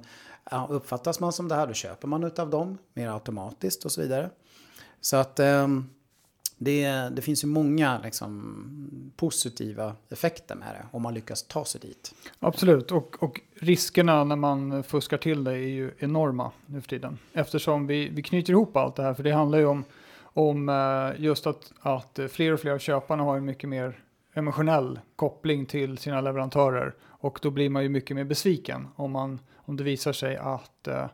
[0.51, 4.01] ja, uppfattas man som det här då köper man utav dem mer automatiskt och så
[4.01, 4.29] vidare.
[5.01, 5.67] Så att eh,
[6.57, 11.81] det, det finns ju många liksom, positiva effekter med det om man lyckas ta sig
[11.81, 12.13] dit.
[12.39, 17.17] Absolut, och, och riskerna när man fuskar till det är ju enorma nu för tiden.
[17.33, 19.83] Eftersom vi, vi knyter ihop allt det här, för det handlar ju om,
[20.23, 24.99] om eh, just att, att fler och fler av köparna har en mycket mer emotionell
[25.15, 26.95] koppling till sina leverantörer.
[27.01, 30.87] Och då blir man ju mycket mer besviken om, man, om det visar sig att
[30.87, 31.05] eh,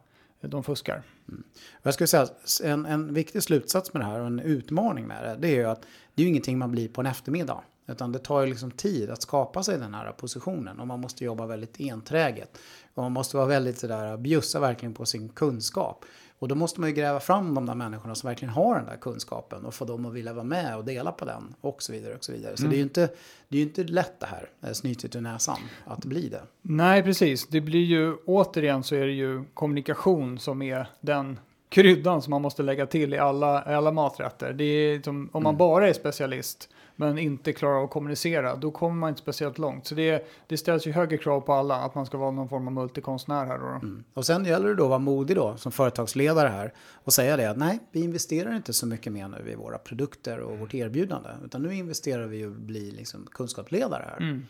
[0.42, 1.04] de fuskar.
[1.28, 1.44] Mm.
[1.84, 2.28] Jag skulle säga
[2.64, 5.66] en, en viktig slutsats med det här och en utmaning med det, det är ju
[5.66, 5.82] att
[6.14, 7.64] det är ju ingenting man blir på en eftermiddag.
[7.88, 11.24] Utan det tar ju liksom tid att skapa sig den här positionen och man måste
[11.24, 12.58] jobba väldigt enträget.
[12.94, 16.06] Och man måste vara väldigt sådär, bjussa verkligen på sin kunskap.
[16.40, 18.98] Och då måste man ju gräva fram de där människorna som verkligen har den där
[18.98, 22.16] kunskapen och få dem att vilja vara med och dela på den och så vidare.
[22.16, 22.58] och Så vidare.
[22.58, 22.70] Så mm.
[22.70, 23.10] det är ju inte,
[23.48, 26.42] det är inte lätt det här, eh, snytet ur näsan, att bli det.
[26.62, 27.48] Nej, precis.
[27.48, 32.42] Det blir ju, återigen så är det ju kommunikation som är den kryddan som man
[32.42, 34.54] måste lägga till i alla, alla maträtter.
[34.54, 35.58] Det är om man mm.
[35.58, 39.88] bara är specialist men inte klarar av att kommunicera, då kommer man inte speciellt långt.
[39.88, 42.68] Så det, det ställs ju högre krav på alla att man ska vara någon form
[42.68, 43.58] av multikonstnär här.
[43.60, 43.66] Då.
[43.66, 44.04] Mm.
[44.14, 47.50] Och sen gäller det då att vara modig då som företagsledare här och säga det
[47.50, 51.30] att nej, vi investerar inte så mycket mer nu i våra produkter och vårt erbjudande,
[51.46, 54.18] utan nu investerar vi i att bli liksom kunskapsledare här.
[54.18, 54.46] Mm.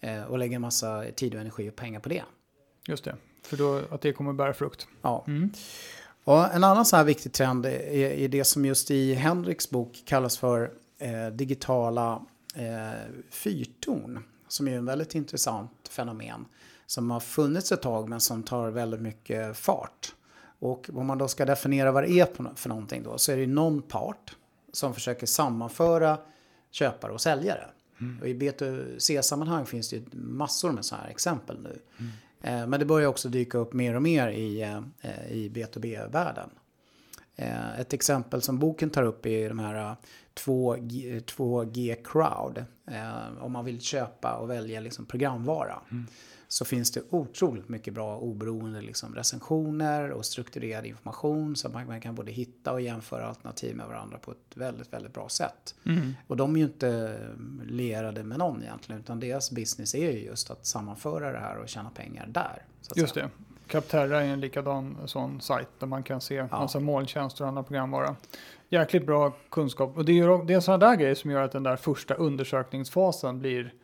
[0.00, 2.22] Eh, och lägger en massa tid och energi och pengar på det.
[2.88, 4.86] Just det, för då att det kommer bära frukt.
[5.02, 5.24] Ja.
[5.26, 5.50] Mm.
[6.24, 10.02] Och en annan så här viktig trend är, är det som just i Henriks bok
[10.06, 10.70] kallas för
[11.32, 12.22] digitala
[12.54, 12.90] eh,
[13.30, 16.44] fyrtorn som är en väldigt intressant fenomen
[16.86, 20.14] som har funnits ett tag men som tar väldigt mycket fart.
[20.58, 23.46] Och om man då ska definiera vad det är för någonting då så är det
[23.46, 24.36] någon part
[24.72, 26.18] som försöker sammanföra
[26.70, 27.66] köpare och säljare.
[28.00, 28.18] Mm.
[28.20, 31.78] Och i B2C-sammanhang finns det massor med sådana här exempel nu.
[31.98, 32.70] Mm.
[32.70, 36.50] Men det börjar också dyka upp mer och mer i, eh, i B2B-världen.
[37.36, 39.96] Eh, ett exempel som boken tar upp är de här
[40.46, 42.64] 2G, 2G crowd.
[43.40, 45.80] Om man vill köpa och välja liksom programvara.
[45.90, 46.06] Mm
[46.52, 51.86] så finns det otroligt mycket bra oberoende liksom recensioner och strukturerad information så att man,
[51.86, 55.74] man, kan både hitta och jämföra alternativ med varandra på ett väldigt, väldigt bra sätt.
[55.86, 56.14] Mm.
[56.26, 57.18] Och de är ju inte
[57.64, 61.68] lierade med någon egentligen utan deras business är ju just att sammanföra det här och
[61.68, 62.62] tjäna pengar där.
[62.96, 63.26] just säga.
[63.26, 63.49] det.
[63.70, 66.46] Capterra är en likadan sån sajt där man kan se ja.
[66.50, 68.16] massa molntjänster och andra programvara.
[68.68, 71.62] Jäkligt bra kunskap och det är, det är sådana där grejer som gör att den
[71.62, 73.74] där första undersökningsfasen blir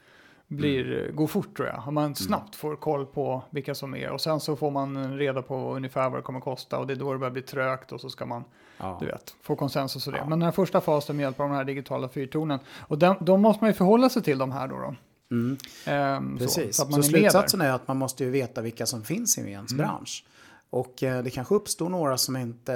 [0.48, 1.16] blir, mm.
[1.16, 1.82] går fort tror jag.
[1.88, 2.14] Om man mm.
[2.14, 6.10] snabbt får koll på vilka som är och sen så får man reda på ungefär
[6.10, 8.26] vad det kommer kosta och det är då det börjar bli trögt och så ska
[8.26, 8.44] man
[8.78, 8.96] ja.
[9.00, 10.18] du vet, få konsensus och det.
[10.18, 10.24] Ja.
[10.24, 13.36] Men den här första fasen med hjälp av de här digitala fyrtornen och den, då
[13.36, 14.78] måste man ju förhålla sig till de här då.
[14.78, 14.94] då.
[15.30, 15.56] Mm.
[15.84, 19.38] Ehm, Precis, så, så, så slutsatsen är att man måste ju veta vilka som finns
[19.38, 19.86] i ens mm.
[19.86, 20.24] bransch.
[20.70, 22.72] Och eh, det kanske uppstår några som inte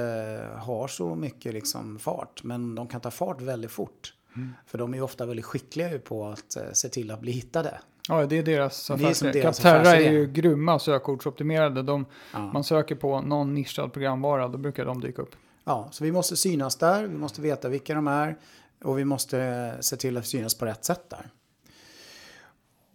[0.56, 4.14] har så mycket liksom, fart, men de kan ta fart väldigt fort.
[4.36, 4.52] Mm.
[4.66, 7.80] För de är ofta väldigt skickliga på att eh, se till att bli hittade.
[8.08, 9.42] Ja, det är deras affärsidé.
[9.42, 11.82] Capterra är ju grymma sökordsoptimerade.
[11.82, 12.52] De, ja.
[12.52, 15.36] Man söker på någon nischad programvara, då brukar de dyka upp.
[15.64, 18.36] Ja, så vi måste synas där, vi måste veta vilka de är
[18.84, 21.30] och vi måste eh, se till att synas på rätt sätt där.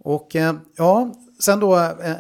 [0.05, 1.75] Och eh, ja, sen då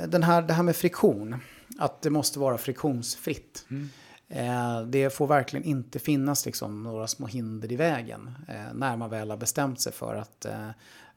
[0.07, 1.35] den här, det här med friktion.
[1.79, 3.65] Att det måste vara friktionsfritt.
[3.69, 3.89] Mm.
[4.29, 9.09] Eh, det får verkligen inte finnas liksom några små hinder i vägen eh, när man
[9.09, 10.69] väl har bestämt sig för att eh,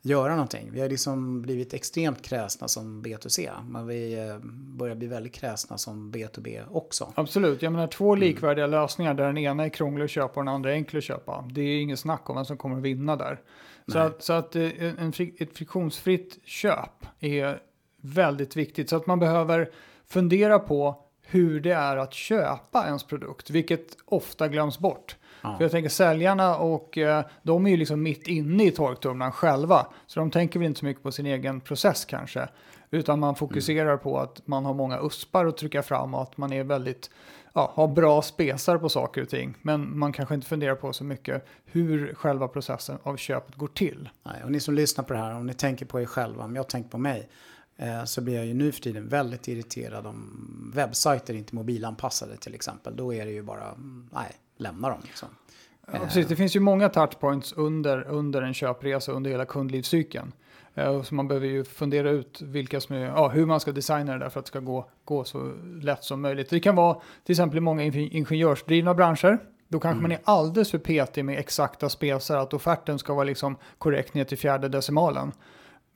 [0.03, 0.69] göra någonting.
[0.73, 4.33] Vi har liksom blivit extremt kräsna som B2C, men vi
[4.77, 7.13] börjar bli väldigt kräsna som B2B också.
[7.17, 8.21] Absolut, jag menar två mm.
[8.21, 8.81] likvärdiga mm.
[8.81, 11.49] lösningar där den ena är krånglig att köpa och den andra är enkel att köpa.
[11.51, 13.41] Det är inget snack om vem som kommer att vinna där.
[13.93, 17.61] Så att, så att en, ett friktionsfritt köp är
[18.01, 18.89] väldigt viktigt.
[18.89, 19.71] Så att man behöver
[20.07, 25.17] fundera på hur det är att köpa ens produkt, vilket ofta glöms bort.
[25.43, 25.57] Ja.
[25.57, 29.87] För jag tänker säljarna och eh, de är ju liksom mitt inne i torktumlaren själva.
[30.07, 32.49] Så de tänker väl inte så mycket på sin egen process kanske.
[32.91, 33.99] Utan man fokuserar mm.
[33.99, 37.11] på att man har många uspar att trycka fram och att man är väldigt,
[37.53, 39.55] ja, har bra spesar på saker och ting.
[39.63, 44.09] Men man kanske inte funderar på så mycket hur själva processen av köpet går till.
[44.23, 46.57] Nej, och ni som lyssnar på det här, om ni tänker på er själva, om
[46.57, 47.29] jag tänker på mig
[48.05, 52.55] så blir jag ju nu för tiden väldigt irriterad om webbsajter inte är mobilanpassade till
[52.55, 52.97] exempel.
[52.97, 55.01] Då är det ju bara, mm, nej, lämna dem.
[55.03, 55.29] Liksom.
[55.93, 56.27] Ja, precis.
[56.27, 60.33] Det finns ju många touchpoints under, under en köpresa, under hela kundlivscykeln.
[60.75, 64.13] Eh, så man behöver ju fundera ut vilka som är, ja, hur man ska designa
[64.13, 66.51] det där för att det ska gå, gå så lätt som möjligt.
[66.51, 69.39] Det kan vara till exempel i många ingenjörsdrivna branscher.
[69.69, 70.03] Då kanske mm.
[70.03, 74.25] man är alldeles för petig med exakta spesar, att offerten ska vara liksom korrekt ner
[74.25, 75.33] till fjärde decimalen.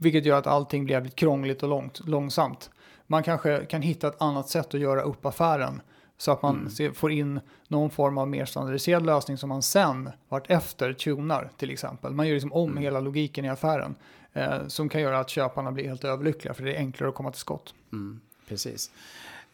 [0.03, 2.71] Vilket gör att allting blir jävligt krångligt och långt, långsamt.
[3.07, 5.83] Man kanske kan hitta ett annat sätt att göra upp affären.
[6.19, 6.95] Så att man mm.
[6.95, 11.71] får in någon form av mer standardiserad lösning som man sen vart efter tunar till
[11.71, 12.12] exempel.
[12.12, 12.83] Man gör liksom om mm.
[12.83, 13.95] hela logiken i affären.
[14.33, 17.31] Eh, som kan göra att köparna blir helt överlyckliga för det är enklare att komma
[17.31, 17.75] till skott.
[17.93, 18.91] Mm, precis.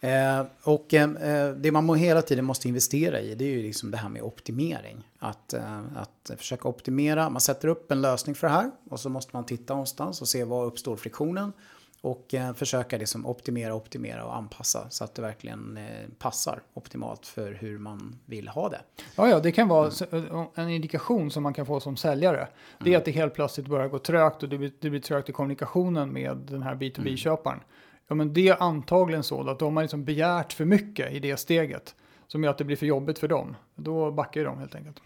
[0.01, 3.97] Eh, och eh, det man hela tiden måste investera i det är ju liksom det
[3.97, 5.11] här med optimering.
[5.19, 9.09] Att, eh, att försöka optimera, man sätter upp en lösning för det här och så
[9.09, 11.53] måste man titta någonstans och se var uppstår friktionen.
[12.01, 17.27] Och eh, försöka liksom optimera, optimera och anpassa så att det verkligen eh, passar optimalt
[17.27, 18.81] för hur man vill ha det.
[19.17, 20.47] Ja, ja, det kan vara mm.
[20.55, 22.49] en indikation som man kan få som säljare.
[22.79, 22.99] Det är mm.
[22.99, 26.13] att det helt plötsligt börjar gå trögt och det blir, det blir trögt i kommunikationen
[26.13, 27.59] med den här B2B-köparen.
[27.59, 27.69] Mm.
[28.09, 31.37] Ja, men det är antagligen så att de har liksom begärt för mycket i det
[31.37, 31.95] steget
[32.27, 33.57] som gör att det blir för jobbigt för dem.
[33.75, 35.01] Då backar de helt enkelt.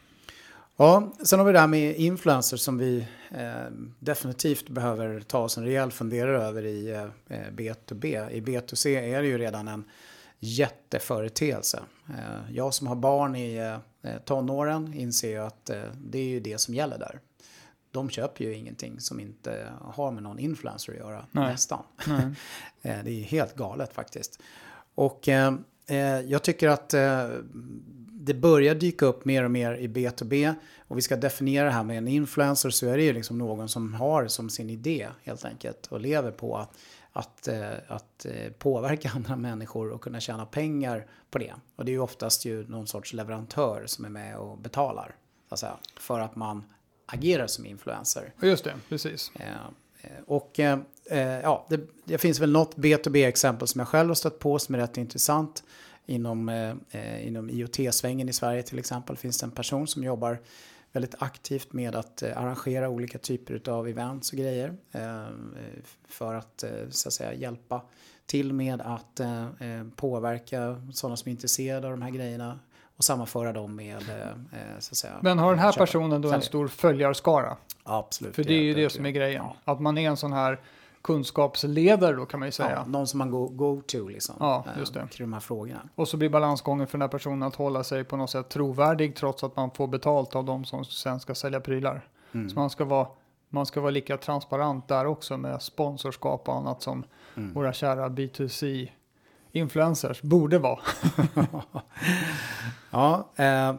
[0.76, 5.56] Ja, sen har vi det här med influencers som vi eh, definitivt behöver ta oss
[5.56, 8.30] en rejäl funderare över i eh, eh B2B.
[8.30, 9.84] I B2C är det ju redan en
[10.38, 11.82] jätteföreteelse.
[12.08, 16.28] Eh, jag som har barn i eh, eh tonåren inser ju att eh, det är
[16.28, 17.20] ju det som gäller där
[17.92, 21.52] de köper ju ingenting som inte har med någon influencer att göra, Nej.
[21.52, 21.82] nästan.
[22.06, 22.22] Nej.
[22.84, 24.40] Eh, det är helt galet faktiskt.
[24.94, 25.54] Och eh,
[25.86, 27.28] eh, jag tycker att eh,
[28.12, 30.54] det börjar dyka upp mer och mer i B2B.
[30.88, 33.68] Och vi ska definiera det här med en influencer så är det ju liksom någon
[33.68, 36.78] som har som sin idé helt enkelt och lever på att,
[37.12, 38.26] att, eh, att
[38.58, 41.54] påverka andra människor och kunna tjäna pengar på det.
[41.76, 45.14] Och det är ju oftast ju någon sorts leverantör som är med och betalar.
[45.48, 46.64] Att säga, för att man
[47.12, 48.32] agerar som influencer.
[48.42, 49.32] Just det, precis.
[49.34, 49.52] Eh,
[50.02, 50.78] eh, och eh,
[51.42, 54.78] ja, det, det, finns väl något B2B-exempel som jag själv har stött på som är
[54.78, 55.64] rätt intressant.
[56.06, 60.38] Inom, eh inom IoT-svängen i Sverige till exempel finns det en person som jobbar
[60.92, 64.76] väldigt aktivt med att eh, arrangera olika typer av events och grejer.
[64.92, 65.26] Eh,
[66.08, 67.82] för att, så att säga, hjälpa
[68.26, 69.20] till med att
[69.96, 72.58] påverka sådana som är intresserade av de här grejerna
[73.02, 74.02] och sammanföra dem med
[74.78, 75.12] så att säga.
[75.20, 77.56] Men har den här personen då en stor följarskara?
[77.82, 78.34] Absolut.
[78.34, 79.44] För det är ju det som är grejen.
[79.44, 79.72] Ja.
[79.72, 80.60] Att man är en sån här
[81.02, 82.70] kunskapsledare då kan man ju säga.
[82.70, 84.34] Ja, någon som man go, go to liksom.
[84.40, 85.08] Ja, just det.
[85.10, 85.88] Kring de här frågorna.
[85.94, 89.16] Och så blir balansgången för den här personen att hålla sig på något sätt trovärdig
[89.16, 92.08] trots att man får betalt av de som sen ska sälja prylar.
[92.32, 92.50] Mm.
[92.50, 93.06] Så man ska, vara,
[93.48, 97.04] man ska vara lika transparent där också med sponsorskap och annat som
[97.36, 97.52] mm.
[97.52, 98.88] våra kära B2C
[99.52, 100.80] influencers borde vara.
[102.90, 103.74] ja, eh,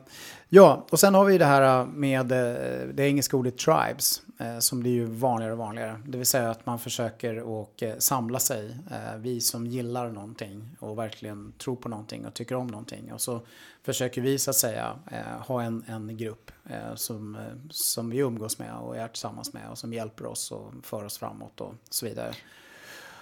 [0.49, 4.59] ja, och sen har vi det här eh, med eh, det engelska ordet tribes eh,
[4.59, 6.01] som blir ju vanligare och vanligare.
[6.05, 10.75] Det vill säga att man försöker och eh, samla sig, eh, vi som gillar någonting
[10.79, 13.13] och verkligen tror på någonting och tycker om någonting.
[13.13, 13.41] Och så
[13.83, 17.37] försöker vi så att säga eh, ha en, en grupp eh, som,
[17.69, 21.17] som vi umgås med och är tillsammans med och som hjälper oss och för oss
[21.17, 22.33] framåt och så vidare.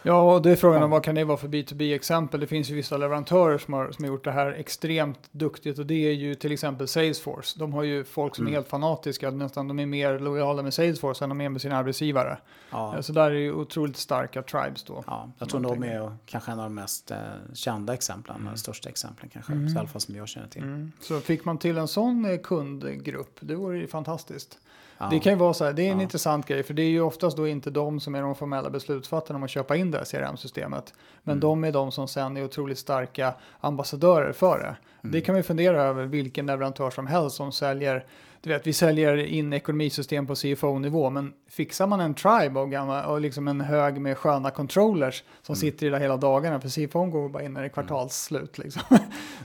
[0.04, 2.40] Ja, och det är frågan om vad kan det vara för B2B-exempel.
[2.40, 5.86] Det finns ju vissa leverantörer som har, som har gjort det här extremt duktigt och
[5.86, 7.60] det är ju till exempel Salesforce.
[7.60, 8.54] De har ju folk som mm.
[8.54, 11.72] är helt fanatiska, nästan de är mer lojala med Salesforce än de är med sin
[11.72, 12.38] arbetsgivare.
[12.72, 13.02] Ja.
[13.02, 15.04] Så där är ju otroligt starka tribes då.
[15.08, 17.18] Ja, jag tror de är kanske en av de mest eh,
[17.54, 18.54] kända exemplen, mm.
[18.54, 19.68] de största exemplen kanske, mm.
[19.68, 20.64] i alla fall som jag känner till.
[20.64, 20.92] Mm.
[21.00, 24.60] Så fick man till en sån eh, kundgrupp, det vore ju fantastiskt.
[25.02, 25.08] Ja.
[25.12, 26.04] Det kan ju vara så här, det är en ja.
[26.04, 29.38] intressant grej, för det är ju oftast då inte de som är de formella beslutsfattarna
[29.38, 30.94] om att köpa in det här CRM-systemet.
[31.24, 31.40] Men mm.
[31.40, 34.76] de är de som sen är otroligt starka ambassadörer för det.
[35.04, 35.12] Mm.
[35.14, 38.06] Det kan vi fundera över vilken leverantör som helst som säljer
[38.44, 43.06] du vet, vi säljer in ekonomisystem på CFO-nivå, men fixar man en tribe och, gamla,
[43.06, 45.60] och liksom en hög med sköna controllers som mm.
[45.60, 48.82] sitter i det hela dagarna, för CFO går bara in när det är kvartalsslut, liksom.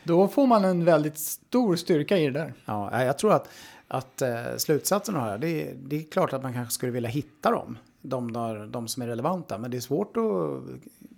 [0.05, 2.55] då får man en väldigt stor styrka i det där.
[2.65, 3.49] Ja, jag tror att
[3.89, 7.11] att eh, slutsatsen av det här, det, det är klart att man kanske skulle vilja
[7.11, 7.79] hitta dem.
[8.03, 10.63] De, där, de som är relevanta, men det är svårt att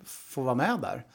[0.05, 1.05] få vara med där.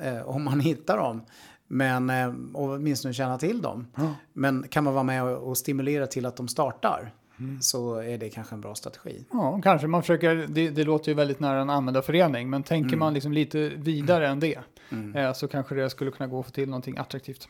[0.00, 1.22] Eh, om man hittar dem.
[1.66, 3.86] Men, eh, och åtminstone känna till dem.
[3.96, 4.12] Mm.
[4.32, 7.62] Men kan man vara med och, och stimulera till att de startar mm.
[7.62, 9.24] så är det kanske en bra strategi.
[9.32, 9.86] Ja, kanske.
[9.86, 12.98] Man försöker, det, det låter ju väldigt nära en användarförening, men tänker mm.
[12.98, 14.58] man liksom lite vidare än det
[14.90, 15.16] mm.
[15.16, 17.48] eh, så kanske det skulle kunna gå att få till någonting attraktivt.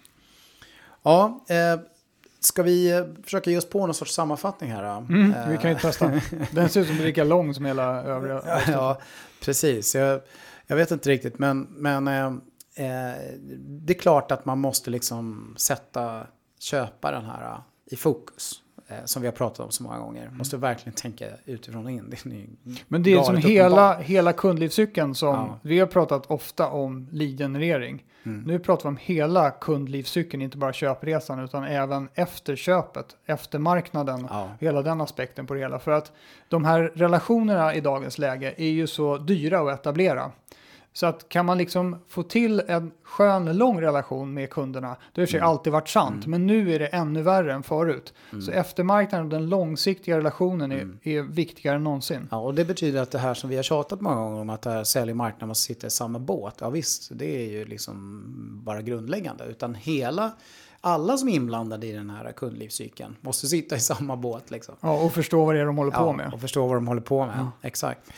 [1.02, 1.80] Ja, eh,
[2.44, 4.98] Ska vi eh, försöka ge oss på någon sorts sammanfattning här?
[4.98, 6.12] Mm, vi kan ju testa.
[6.50, 8.42] Den ser ut som lika lång som hela övriga.
[8.66, 9.00] ja,
[9.40, 9.94] precis.
[9.94, 10.20] Jag,
[10.66, 12.26] jag, vet inte riktigt, men, men eh,
[12.74, 13.18] eh,
[13.58, 16.26] det är klart att man måste liksom sätta
[16.58, 18.62] köparen här eh, i fokus.
[18.88, 20.22] Eh, som vi har pratat om så många gånger.
[20.22, 20.36] Mm.
[20.36, 22.10] Måste verkligen tänka utifrån och in.
[22.10, 22.46] Det är
[22.88, 25.58] Men det är som hela, hela kundlivscykeln som ja.
[25.62, 28.04] vi har pratat ofta om lead-generering.
[28.24, 28.42] Mm.
[28.42, 34.26] Nu pratar vi om hela kundlivscykeln, inte bara köpresan utan även efter köpet, efter marknaden,
[34.30, 34.48] ja.
[34.60, 35.78] hela den aspekten på det hela.
[35.78, 36.12] För att
[36.48, 40.30] de här relationerna i dagens läge är ju så dyra att etablera.
[40.92, 45.34] Så att kan man liksom få till en skön, lång relation med kunderna, det har
[45.34, 45.48] i mm.
[45.48, 46.30] alltid varit sant, mm.
[46.30, 48.14] men nu är det ännu värre än förut.
[48.30, 48.42] Mm.
[48.42, 50.98] Så eftermarknaden och den långsiktiga relationen är, mm.
[51.02, 52.28] är, viktigare än någonsin.
[52.30, 54.62] Ja, och det betyder att det här som vi har tjatat många gånger om, att
[54.62, 57.64] det här sälj och marknad måste sitta i samma båt, ja visst, det är ju
[57.64, 58.22] liksom
[58.64, 60.32] bara grundläggande, utan hela
[60.84, 64.50] alla som är inblandade i den här kundlivscykeln måste sitta i samma båt.
[64.50, 64.74] Liksom.
[64.80, 66.32] Ja, och förstå vad det är de håller på med.
[66.34, 67.48] och förstå vad de håller på med, mm.
[67.62, 68.10] exakt.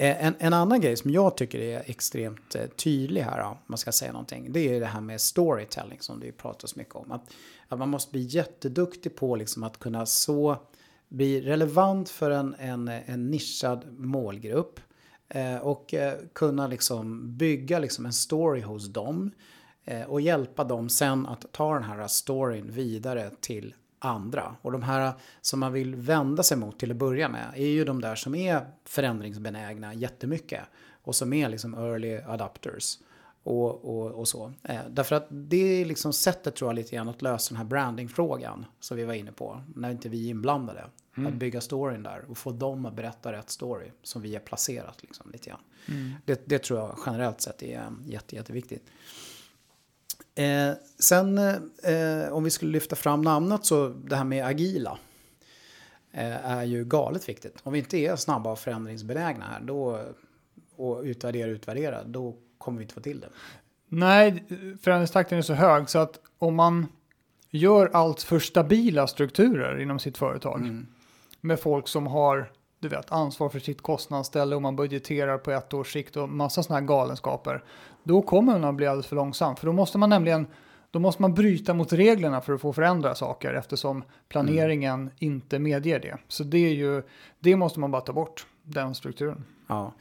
[0.00, 3.78] Eh, en, en, annan grej som jag tycker är extremt eh, tydlig här, om man
[3.78, 7.12] ska säga någonting, det är det här med storytelling som det pratas mycket om.
[7.12, 7.22] Att,
[7.68, 10.56] att man måste bli jätteduktig på liksom att kunna så
[11.08, 14.80] bli relevant för en, en, en nischad målgrupp
[15.28, 19.30] eh, och eh, kunna liksom bygga liksom en story hos dem
[19.84, 24.56] eh, och hjälpa dem sen att ta den här storyn vidare till andra.
[24.62, 27.84] Och de här som man vill vända sig mot till att börja med är ju
[27.84, 30.60] de där som är förändringsbenägna jättemycket.
[31.02, 32.98] Och som är liksom early adapters.
[33.42, 34.52] Och, och, och så.
[34.62, 37.64] Eh, därför att det är liksom sättet tror jag lite grann att lösa den här
[37.64, 39.62] brandingfrågan som vi var inne på.
[39.74, 40.84] När inte vi är inblandade.
[41.16, 41.32] Mm.
[41.32, 45.02] Att bygga storyn där och få dem att berätta rätt story som vi har placerat
[45.02, 45.60] liksom lite grann.
[45.88, 46.12] Mm.
[46.24, 48.82] Det, det, tror jag generellt sett är jätte, jätteviktigt.
[50.38, 54.98] Eh, sen eh, om vi skulle lyfta fram namnet så det här med agila
[56.12, 57.56] eh, är ju galet viktigt.
[57.62, 60.00] Om vi inte är snabba och förändringsbenägna här då,
[60.76, 63.28] och utvärdera utvärdera då kommer vi inte få till det.
[63.88, 64.44] Nej,
[64.82, 66.86] förändringstakten är så hög så att om man
[67.50, 70.86] gör allt för stabila strukturer inom sitt företag mm.
[71.40, 75.74] med folk som har du vet, ansvar för sitt kostnadsställe och man budgeterar på ett
[75.74, 77.64] års sikt och massa sådana här galenskaper.
[78.02, 79.56] Då kommer att bli alldeles för långsam.
[79.56, 80.46] För då måste man nämligen
[80.90, 85.12] då måste man bryta mot reglerna för att få förändra saker eftersom planeringen mm.
[85.18, 86.16] inte medger det.
[86.28, 87.02] Så det, är ju,
[87.40, 89.44] det måste man bara ta bort, den strukturen.
[89.66, 89.94] Ja,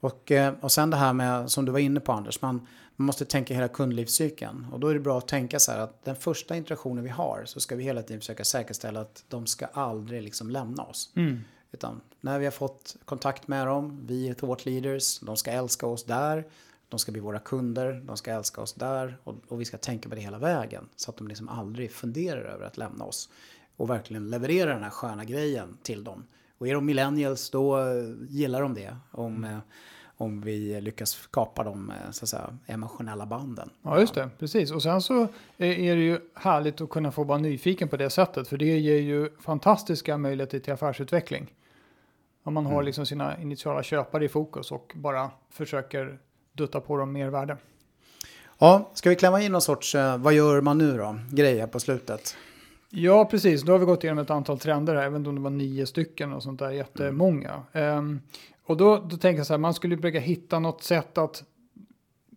[0.00, 2.66] och, eh, och sen det här med, som du var inne på Anders, man,
[2.96, 4.66] man måste tänka hela kundlivscykeln.
[4.72, 7.42] Och då är det bra att tänka så här att den första interaktionen vi har
[7.46, 11.12] så ska vi hela tiden försöka säkerställa att de ska aldrig liksom lämna oss.
[11.16, 11.40] Mm.
[11.74, 15.86] Utan när vi har fått kontakt med dem, vi är thought leaders, de ska älska
[15.86, 16.44] oss där,
[16.88, 20.08] de ska bli våra kunder, de ska älska oss där och, och vi ska tänka
[20.08, 20.88] på det hela vägen.
[20.96, 23.28] Så att de liksom aldrig funderar över att lämna oss.
[23.76, 26.26] Och verkligen leverera den här sköna grejen till dem.
[26.58, 27.78] Och är de millennials då
[28.28, 28.96] gillar de det.
[29.10, 29.60] Om, mm.
[30.16, 33.70] om vi lyckas kapa de så att säga, emotionella banden.
[33.82, 34.30] Ja, just det.
[34.38, 34.70] Precis.
[34.70, 35.22] Och sen så
[35.56, 38.48] är det ju härligt att kunna få vara nyfiken på det sättet.
[38.48, 41.50] För det ger ju fantastiska möjligheter till affärsutveckling.
[42.44, 42.84] Om man har mm.
[42.84, 46.18] liksom sina initiala köpare i fokus och bara försöker
[46.52, 47.56] dutta på dem mervärde.
[48.58, 51.80] Ja, ska vi klämma in någon sorts, eh, vad gör man nu då, grejer på
[51.80, 52.36] slutet?
[52.90, 53.62] Ja, precis.
[53.62, 56.32] Då har vi gått igenom ett antal trender här, även om det var nio stycken
[56.32, 57.62] och sånt där, jättemånga.
[57.72, 57.98] Mm.
[57.98, 58.20] Um,
[58.66, 61.44] och då, då tänker jag så här, man skulle försöka hitta något sätt att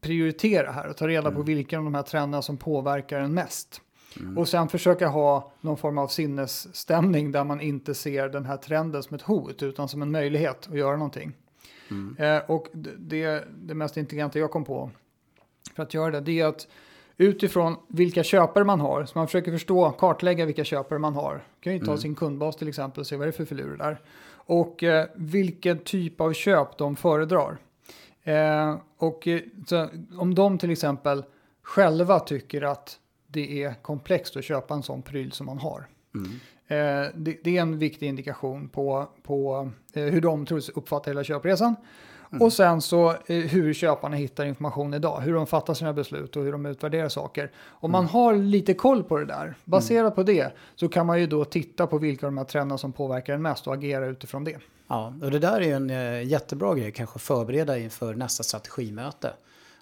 [0.02, 1.36] prioritera här och ta reda mm.
[1.36, 3.82] på vilka av de här trenderna som påverkar en mest.
[4.20, 4.38] Mm.
[4.38, 9.04] Och sen försöka ha någon form av sinnesstämning där man inte ser den här trenden
[9.04, 11.34] som ett hot utan som en möjlighet att göra någonting.
[11.92, 12.16] Mm.
[12.20, 14.92] Eh, och det, det mest intelligenta jag kom på
[15.76, 16.68] för att göra det, det är att
[17.18, 21.32] utifrån vilka köpare man har, så man försöker förstå, kartlägga vilka köpare man har.
[21.32, 21.98] Man kan ju ta mm.
[21.98, 24.02] sin kundbas till exempel och se vad det är för filurer där.
[24.30, 27.58] Och eh, vilken typ av köp de föredrar.
[28.24, 29.88] Eh, och eh, så,
[30.18, 31.24] om de till exempel
[31.62, 33.00] själva tycker att
[33.38, 35.88] det är komplext att köpa en sån pryl som man har.
[36.16, 36.30] Mm.
[36.68, 41.24] Eh, det, det, är en viktig indikation på, på eh, hur de tror uppfattar hela
[41.24, 41.76] köpresan.
[42.32, 42.42] Mm.
[42.42, 46.44] Och sen så eh, hur köparna hittar information idag, hur de fattar sina beslut och
[46.44, 47.52] hur de utvärderar saker.
[47.68, 47.92] Om mm.
[47.92, 50.16] man har lite koll på det där, baserat mm.
[50.16, 52.94] på det, så kan man ju då titta på vilka av de här trenderna som
[52.94, 54.58] påverkar en mest och agera utifrån det.
[54.88, 59.34] Ja, och det där är ju en eh, jättebra grej, kanske förbereda inför nästa strategimöte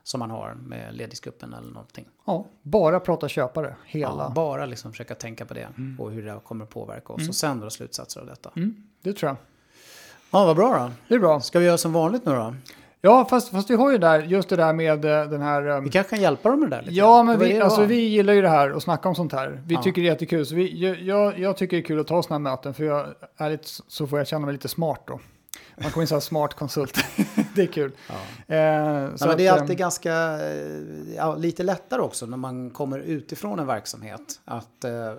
[0.05, 2.05] som man har med ledningsgruppen eller någonting.
[2.25, 4.23] Ja, bara prata köpare, hela.
[4.23, 5.99] Ja, bara liksom försöka tänka på det mm.
[5.99, 7.29] och hur det kommer påverka oss mm.
[7.29, 8.51] och sen dra slutsatser av detta.
[8.55, 9.37] Mm, det tror jag.
[10.31, 10.91] Ja, vad bra då.
[11.07, 11.41] Det är bra.
[11.41, 12.55] Ska vi göra som vanligt nu då?
[13.01, 15.67] Ja, fast, fast vi har ju där, just det där med eh, den här...
[15.67, 15.83] Um...
[15.83, 16.95] Vi kanske kan hjälpa dem med det där lite.
[16.95, 19.61] Ja, men vi, alltså, vi gillar ju det här och snacka om sånt här.
[19.65, 19.81] Vi ja.
[19.81, 20.45] tycker det är jättekul.
[20.45, 23.07] Så vi, jag, jag tycker det är kul att ta sådana här möten, för jag,
[23.37, 25.19] ärligt så får jag känna mig lite smart då.
[25.77, 26.99] Man kommer in som smart konsult.
[27.55, 27.91] det är kul.
[28.07, 28.13] Ja.
[28.55, 32.37] Eh, så ja, att, det är alltid eh, ganska, eh, ja, lite lättare också när
[32.37, 34.39] man kommer utifrån en verksamhet.
[34.45, 35.13] Att, eh,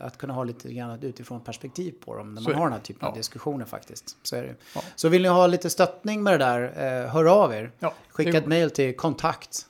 [0.00, 2.80] att kunna ha lite grann ett utifrån perspektiv på dem när man har den här
[2.80, 4.16] typen av diskussioner faktiskt.
[4.22, 4.54] Så, är det.
[4.96, 6.62] så vill ni ha lite stöttning med det där,
[7.02, 7.72] eh, hör av er.
[8.08, 9.66] Skicka ett mail till kontakt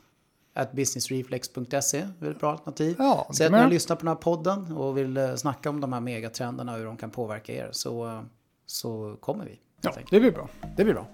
[0.54, 2.96] at businessreflex.se är ett bra alternativ.
[2.98, 5.80] Ja, Säg att ni har lyssnat på den här podden och vill eh, snacka om
[5.80, 8.24] de här megatrenderna och hur de kan påverka er så,
[8.66, 9.58] så kommer vi.
[9.82, 10.48] Ja, det blir bra.
[10.76, 11.06] Det blir bra.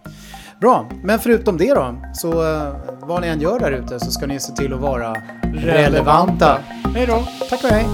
[0.61, 4.27] Bra, men förutom det då, så eh, vad ni än gör där ute så ska
[4.27, 5.75] ni se till att vara relevanta.
[5.75, 6.59] relevanta.
[6.95, 7.25] Hej då.
[7.51, 7.87] Tack och hej.